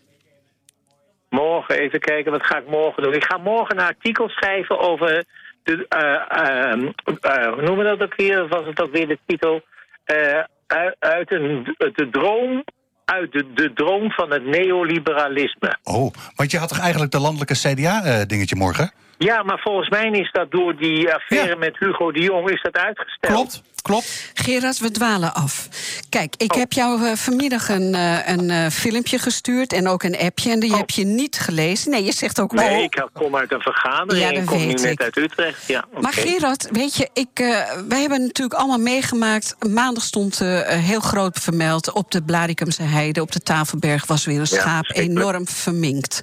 [1.29, 3.13] Morgen, even kijken, wat ga ik morgen doen?
[3.13, 5.25] Ik ga morgen een artikel schrijven over...
[5.69, 6.91] De, eh, ehm,
[7.21, 8.47] eh, hoe noemen we dat ook weer?
[8.47, 9.61] Was het ook weer de titel?
[10.03, 10.43] Eh,
[10.99, 12.63] uit, de droom...
[13.05, 15.77] Uit de, de droom van het neoliberalisme.
[15.83, 18.91] Oh, want je had toch eigenlijk de landelijke CDA-dingetje morgen?
[19.19, 21.55] Ja, maar volgens mij is dat door die affaire Ja.
[21.55, 23.33] met Hugo de Jong is dat uitgesteld.
[23.33, 24.31] Klopt, klopt.
[24.33, 25.67] Gerard, we dwalen af.
[26.09, 26.59] Kijk, ik Oh.
[26.59, 30.51] heb jou eh, vanmiddag een, eh, een eh, filmpje gestuurd en ook een appje.
[30.51, 30.77] En die Oh.
[30.77, 31.91] heb je niet gelezen.
[31.91, 32.83] Nee, je zegt ook Nee, oh.
[32.83, 34.23] ik kom uit een vergadering.
[34.25, 35.67] Ja, dat ik kom nu net uit Utrecht.
[35.67, 35.85] Ja.
[36.01, 37.47] Maar Gerard, weet je, ik, eh,
[37.87, 39.55] wij hebben natuurlijk allemaal meegemaakt.
[39.69, 43.21] Maandag stond eh, heel groot vermeld op de Blaricumse heide.
[43.21, 46.21] Op de Tafelberg was weer een schaap enorm verminkt.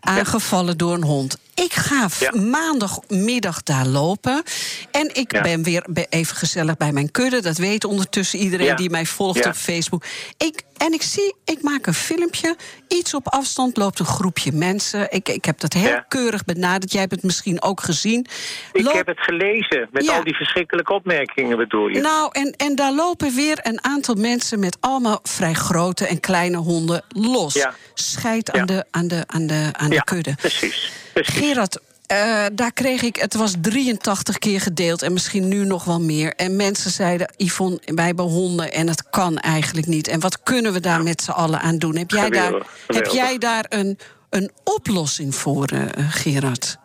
[0.00, 1.38] Aangevallen door een hond.
[1.54, 2.08] Ik ga.
[2.36, 4.42] Maandagmiddag daar lopen.
[4.90, 5.40] En ik Ja.
[5.40, 7.40] ben weer even gezellig bij mijn kudde.
[7.42, 8.74] Dat weet ondertussen iedereen Ja.
[8.74, 9.48] die mij volgt Ja.
[9.50, 10.04] op Facebook.
[10.36, 12.56] Ik, en ik zie, ik maak een filmpje.
[12.88, 15.06] Iets op afstand loopt een groepje mensen.
[15.12, 16.92] Ik, ik heb dat heel keurig benaderd.
[16.92, 18.26] Jij hebt het misschien ook gezien.
[18.72, 22.00] Ik Loop- heb het gelezen, met al die verschrikkelijke opmerkingen bedoel je.
[22.00, 26.56] nou, en, en daar lopen weer een aantal mensen met allemaal vrij grote en kleine
[26.56, 27.54] honden los.
[27.54, 27.74] Ja.
[27.94, 30.34] Scheid aan, de, aan, de, aan, de, aan de kudde.
[30.34, 30.92] precies.
[31.12, 31.34] precies.
[31.34, 36.00] Gerard, eh, daar kreeg ik, het was 83 keer gedeeld en misschien nu nog wel
[36.00, 36.32] meer.
[36.34, 40.08] En mensen zeiden, Yvonne, wij hebben honden en het kan eigenlijk niet.
[40.08, 41.96] En wat kunnen we daar met z'n allen aan doen?
[41.96, 43.98] Heb jij daar, Geweldig, heb jij daar een,
[44.30, 45.80] een oplossing voor, eh,
[46.10, 46.76] Gerard?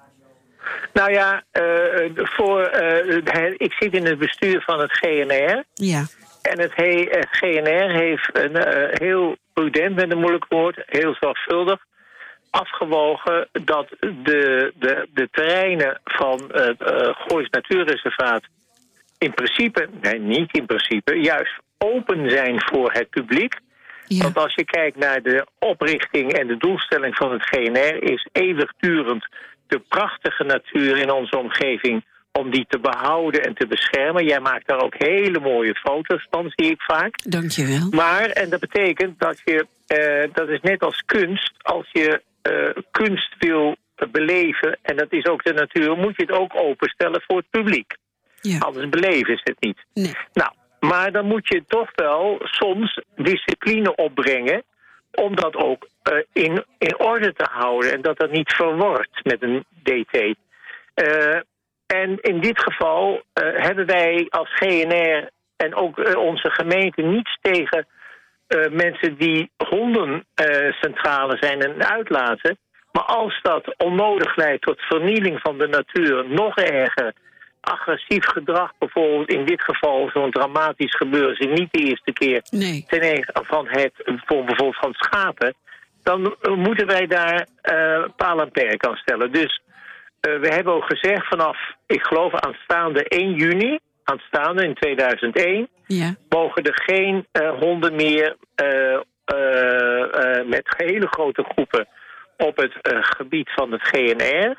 [0.93, 1.63] Nou ja, eh,
[2.15, 2.61] voor,
[3.57, 5.63] ik zit in het bestuur van het GNR.
[5.73, 6.05] Ja,
[6.41, 11.79] En het, he- het GNR heeft een, heel prudent, met een moeilijk woord, heel zorgvuldig
[12.51, 18.43] afgewogen dat de, de, de terreinen van het uh, Goois Natuurreservaat
[19.17, 23.55] in principe, nee niet in principe, juist open zijn voor het publiek.
[24.07, 24.23] ja.
[24.23, 28.03] Want als je kijkt naar de oprichting en de doelstelling van het GNR...
[28.03, 29.27] is eeuwigdurend
[29.67, 32.05] de prachtige natuur in onze omgeving...
[32.31, 34.25] om die te behouden en te beschermen.
[34.25, 37.15] Jij maakt daar ook hele mooie foto's van, zie ik vaak.
[37.23, 37.89] dankjewel.
[37.89, 39.65] Maar, en dat betekent dat je...
[39.87, 41.53] eh, dat is net als kunst.
[41.61, 42.30] Als je eh,
[42.91, 43.75] kunst wil
[44.11, 45.97] beleven, en dat is ook de natuur...
[45.97, 47.95] moet je het ook openstellen voor het publiek.
[48.41, 48.59] Ja.
[48.59, 49.85] Anders beleven ze het niet.
[49.93, 50.13] Nee.
[50.33, 54.63] Nou, maar dan moet je toch wel soms discipline opbrengen...
[55.11, 59.41] om dat ook eh, in, in orde te houden en dat dat niet verwordt met
[59.41, 60.35] een DT.
[60.93, 61.39] Eh,
[61.85, 67.37] en in dit geval eh, hebben wij als GNR en ook eh, onze gemeente niets
[67.41, 67.85] tegen eh,
[68.71, 72.57] mensen die hondencentrale zijn en uitlaten.
[72.91, 77.13] Maar als dat onnodig leidt tot vernieling van de natuur, nog erger,
[77.61, 82.85] agressief gedrag, bijvoorbeeld in dit geval zo'n dramatisch gebeuren, is niet de eerste keer Nee.
[82.87, 83.93] ten eerste van het,
[84.25, 85.53] voor bijvoorbeeld van schapen,
[86.03, 89.31] dan eh, moeten wij daar eh paal en perk aan stellen.
[89.31, 89.61] Dus
[90.19, 95.69] eh, we hebben ook gezegd vanaf, ik geloof aanstaande 1 juni, aanstaande in 2001...
[95.85, 96.15] Ja.
[96.29, 98.93] mogen er geen eh, honden meer eh,
[99.25, 101.87] eh, met hele grote groepen
[102.37, 104.55] op het gebied van het GNR.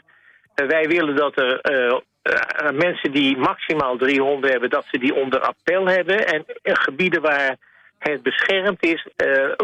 [0.55, 1.61] Wij willen dat er
[2.73, 4.71] mensen die maximaal drie honden hebben...
[4.71, 6.27] dat ze die onder appel hebben.
[6.27, 7.57] En in gebieden waar
[7.99, 9.07] het beschermd is...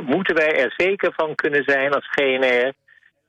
[0.04, 2.72] moeten wij er zeker van kunnen zijn als GNR...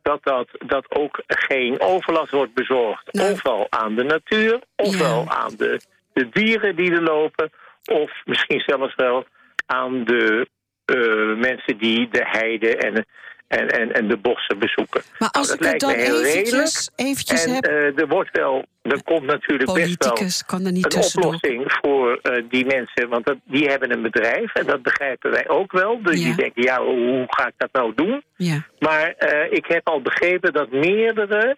[0.01, 3.13] dat, dat, dat ook geen overlast wordt bezorgd.
[3.13, 3.31] Nou.
[3.31, 5.31] Ofwel aan de natuur, ofwel Ja.
[5.31, 5.79] aan de,
[6.13, 7.51] de dieren die er lopen...
[7.91, 9.25] of misschien zelfs wel
[9.65, 10.47] aan de
[10.85, 13.05] eh, mensen die de heide en,
[13.47, 15.01] en, en, en de bossen bezoeken.
[15.19, 17.65] Maar als Nou, ik dat het lijkt dan eventjes, eventjes en heb...
[17.65, 21.33] eh, er wordt wel, er komt natuurlijk best wel kan er niet een tussendoor.
[21.33, 23.09] oplossing voor eh, die mensen.
[23.09, 26.01] Want dat, die hebben een bedrijf en dat begrijpen wij ook wel.
[26.01, 26.25] Dus Ja.
[26.25, 28.23] die denken, ja, hoe, ga ik dat nou doen?
[28.35, 28.65] Ja.
[28.79, 29.07] Maar
[29.49, 31.57] ik heb al begrepen dat meerdere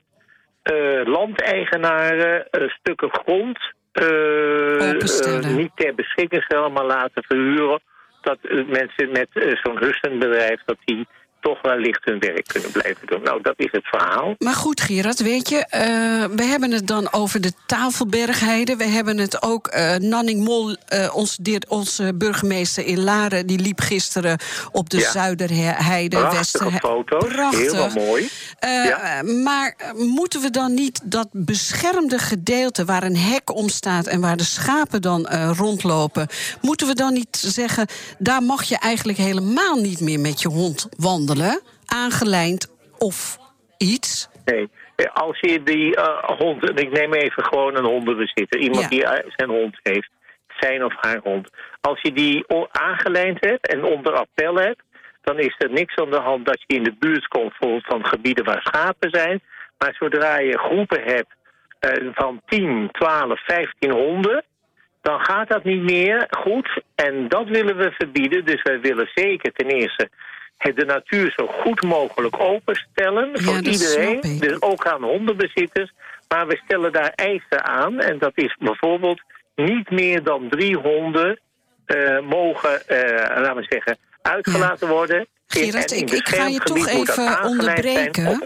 [1.05, 3.57] landeigenaren stukken grond
[3.91, 7.81] eh, eh, niet ter beschikking stellen, maar laten verhuren.
[8.21, 9.27] Dat eh, mensen met
[9.63, 11.07] zo'n rustend bedrijf, dat die
[11.41, 13.21] toch wellicht hun werk kunnen blijven doen.
[13.23, 14.35] Nou, dat is het verhaal.
[14.37, 15.81] Maar goed, Gerard, weet je, eh,
[16.35, 18.75] we hebben het dan over de Tafelbergheide.
[18.75, 23.47] We hebben het ook, eh, Nanning Mol, eh, onze, onze burgemeester in Laren...
[23.47, 24.39] die liep gisteren
[24.71, 25.11] op de Ja.
[25.11, 27.71] Zuiderheide, Prachtige Westerhe- foto's, Prachtig.
[27.71, 28.29] heel mooi.
[28.59, 29.21] Ja.
[29.43, 34.37] Maar moeten we dan niet dat beschermde gedeelte waar een hek om staat en waar
[34.37, 35.27] de schapen dan
[35.57, 36.27] rondlopen,
[36.61, 37.87] moeten we dan niet zeggen,
[38.17, 41.29] daar mag je eigenlijk helemaal niet meer met je hond wandelen,
[41.85, 43.37] aangelijnd of
[43.77, 44.29] iets?
[44.45, 44.69] Nee.
[45.13, 48.87] Als je die eh, hond, ik neem even gewoon een hondenbezitter, iemand Ja.
[48.89, 50.09] die eh, zijn hond heeft,
[50.47, 51.49] zijn of haar hond.
[51.81, 54.81] Als je die aangelijnd hebt en onder appel hebt,
[55.21, 58.45] dan is er niks aan de hand dat je in de buurt komt van gebieden
[58.45, 59.41] waar schapen zijn.
[59.77, 61.33] Maar zodra je groepen hebt
[61.79, 64.43] eh, van 10, 12, 15 honden,
[65.01, 66.81] dan gaat dat niet meer goed.
[66.95, 68.45] En dat willen we verbieden.
[68.45, 70.09] Dus wij willen zeker ten eerste
[70.61, 74.21] de natuur zo goed mogelijk openstellen Ja, voor iedereen.
[74.39, 75.91] Dus ook aan hondenbezitters.
[76.27, 77.99] Maar we stellen daar eisen aan.
[77.99, 79.21] En dat is bijvoorbeeld
[79.55, 81.39] niet meer dan drie honden
[81.85, 85.27] eh, mogen, eh, laten we zeggen, uitgelaten worden.
[85.51, 88.43] Gerard, ik- ik ga je toch even onderbreken.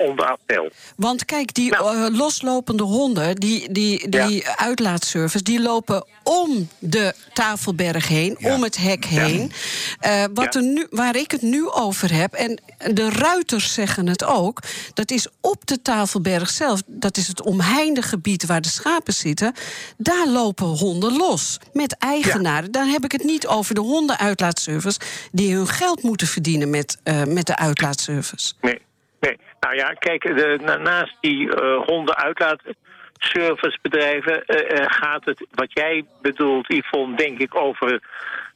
[0.96, 1.96] Want kijk, die Nou.
[2.06, 8.54] eh, loslopende honden, die, die, die uitlaatservice, die lopen om de tafelberg heen, Ja.
[8.56, 9.52] om het hek heen.
[10.00, 12.62] Eh, wat er nu, waar ik het nu over heb, en
[12.94, 14.60] de ruiters zeggen het ook,
[14.94, 19.54] dat is op de tafelberg zelf, dat is het omheinde gebied waar de schapen zitten,
[19.98, 22.72] daar lopen honden los met eigenaren.
[22.72, 25.00] Dan heb ik het niet over de hondenuitlaatservice
[25.32, 28.54] die hun geld moeten verdienen met, eh, met de uitlaatservice.
[28.62, 28.82] Nee,
[29.20, 29.38] nee.
[29.60, 36.06] Nou ja, kijk, de, na- naast die eh hondenuitlaatservicebedrijven eh, eh, gaat het, wat jij
[36.22, 38.02] bedoelt, Yvonne, denk ik over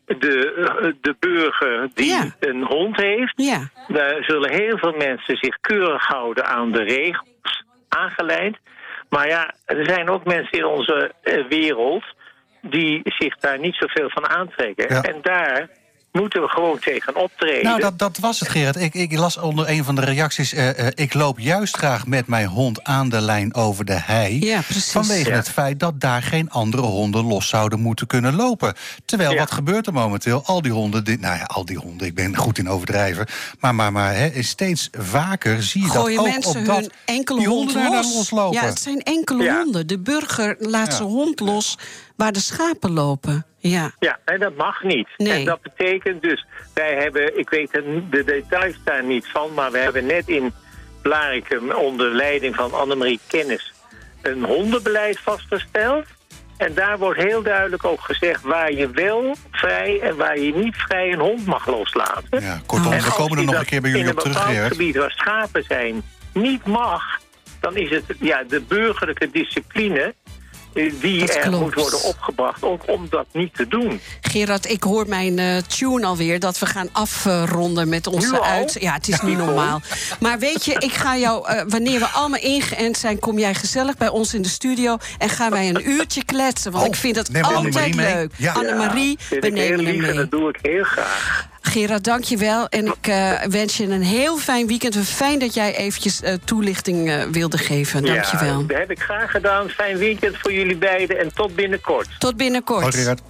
[0.06, 2.36] de, de burger die Ja.
[2.40, 3.34] een hond heeft.
[3.36, 3.70] Ja.
[3.88, 8.58] Daar zullen heel veel mensen zich keurig houden aan de regels, aangeleid.
[9.10, 11.12] Maar ja, er zijn ook mensen in onze
[11.50, 12.04] wereld
[12.62, 14.94] die zich daar niet zoveel van aantrekken.
[14.96, 15.02] Ja.
[15.02, 15.70] En daar
[16.20, 17.63] moeten we gewoon tegen optreden.
[17.63, 18.76] Nou, dat, dat was het, Gerard.
[18.76, 20.53] Ik, ik las onder een van de reacties...
[20.53, 24.45] eh, eh, ik loop juist graag met mijn hond aan de lijn over de hei...
[24.45, 24.91] Ja, precies.
[24.91, 25.36] vanwege Ja.
[25.36, 28.74] het feit dat daar geen andere honden los zouden moeten kunnen lopen.
[29.05, 29.38] Terwijl, Ja.
[29.38, 30.43] wat gebeurt er momenteel?
[30.45, 31.03] Al die honden...
[31.03, 33.26] Die, nou ja, al die honden, ik ben goed in overdrijven.
[33.59, 36.76] Maar, maar, maar hè, steeds vaker zie je gooien dat ook mensen op dat...
[36.80, 38.15] hun enkele die hond honden daar los.
[38.15, 38.61] loslopen.
[38.61, 39.61] Ja, het zijn enkele Ja.
[39.63, 39.88] honden.
[39.88, 40.93] De burger laat Ja.
[40.95, 41.78] zijn hond los
[42.15, 43.45] waar de schapen lopen.
[43.60, 43.91] Ja.
[43.99, 45.07] Ja, en dat mag niet.
[45.18, 45.39] Nee.
[45.39, 49.72] En dat betekent dus, wij hebben, ik weet de, de details daar niet van, maar
[49.72, 50.53] we hebben net in
[51.01, 53.74] Blarikum onder leiding van Annemarie Kennis
[54.22, 56.05] een hondenbeleid vastgesteld.
[56.57, 60.76] En daar wordt heel duidelijk ook gezegd waar je wel vrij en waar je niet
[60.76, 62.41] vrij een hond mag loslaten.
[62.41, 62.91] Ja, kortom.
[62.91, 64.53] En we als komen er nog dat een keer bij jullie in op terug, een
[64.53, 66.01] bepaald gebied waar schapen zijn
[66.34, 67.03] niet mag,
[67.60, 70.14] dan is het ja, de burgerlijke discipline
[70.74, 73.99] die Dat er moet worden opgebracht, ook om dat niet te doen.
[74.22, 78.78] Gerard, ik hoor mijn eh, tune alweer dat we gaan afronden met onze uit.
[78.80, 79.82] Ja, het is niet normaal.
[80.20, 83.97] Maar weet je, ik ga jou, eh, wanneer we allemaal ingeënt zijn, kom jij gezellig
[83.97, 86.72] bij ons in de studio en gaan wij een uurtje kletsen.
[86.72, 88.32] Want Oh, ik vind het neem altijd leuk.
[88.36, 88.53] Ja.
[88.53, 90.13] Annemarie, vind we nemen hem mee.
[90.13, 91.47] dat doe ik heel graag.
[91.62, 92.68] Gerard, dank je wel.
[92.68, 94.97] En ik eh, wens je een heel fijn weekend.
[94.97, 98.03] Fijn dat jij eventjes eh, toelichting eh, wilde geven.
[98.03, 98.60] Dank je wel.
[98.60, 99.70] Ja, dat heb ik graag gedaan.
[99.70, 102.07] Fijn weekend voor jullie beiden en tot binnenkort.
[102.20, 102.82] Tot binnenkort.
[102.82, 103.22] Hoi, Gerard.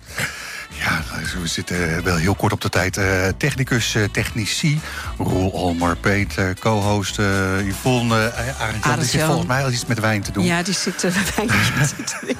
[0.69, 1.03] Ja,
[1.41, 2.97] we zitten wel heel kort op de tijd.
[2.97, 4.79] Uh, technicus, uh, technici,
[5.17, 10.21] Roel Almar, Peter, co-host uh, Yvonne, Arend Die zit volgens mij al iets met wijn
[10.21, 10.43] te doen.
[10.43, 11.01] Ja, die zit
[11.35, 12.35] wijn te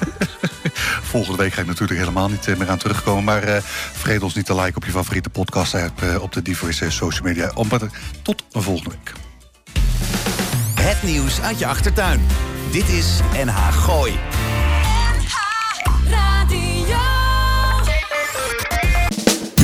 [1.02, 3.24] Volgende week ga ik natuurlijk helemaal niet meer aan terugkomen.
[3.24, 3.62] Maar
[3.92, 7.52] vergeet ons niet te liken op je favoriete podcast app, op de diverse social media.
[8.22, 9.12] Tot een volgende week.
[10.80, 12.20] Het nieuws uit je achtertuin.
[12.70, 13.06] Dit is
[13.44, 14.18] NH Gooi.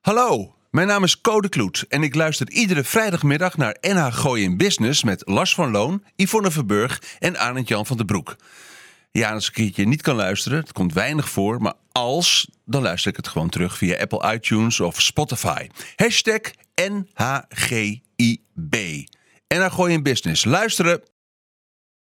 [0.00, 5.04] Hallo, mijn naam is Code Kloet en ik luister iedere vrijdagmiddag naar NH in Business
[5.04, 8.36] met Lars van Loon, Yvonne Verburg en Arend Jan van den Broek.
[9.10, 12.82] Ja, als ik een keertje niet kan luisteren, het komt weinig voor, maar als, dan
[12.82, 15.66] luister ik het gewoon terug via Apple iTunes of Spotify.
[15.96, 16.40] Hashtag
[16.74, 17.96] NHGIB.
[19.48, 20.44] NH Gooi in Business.
[20.44, 21.02] Luisteren!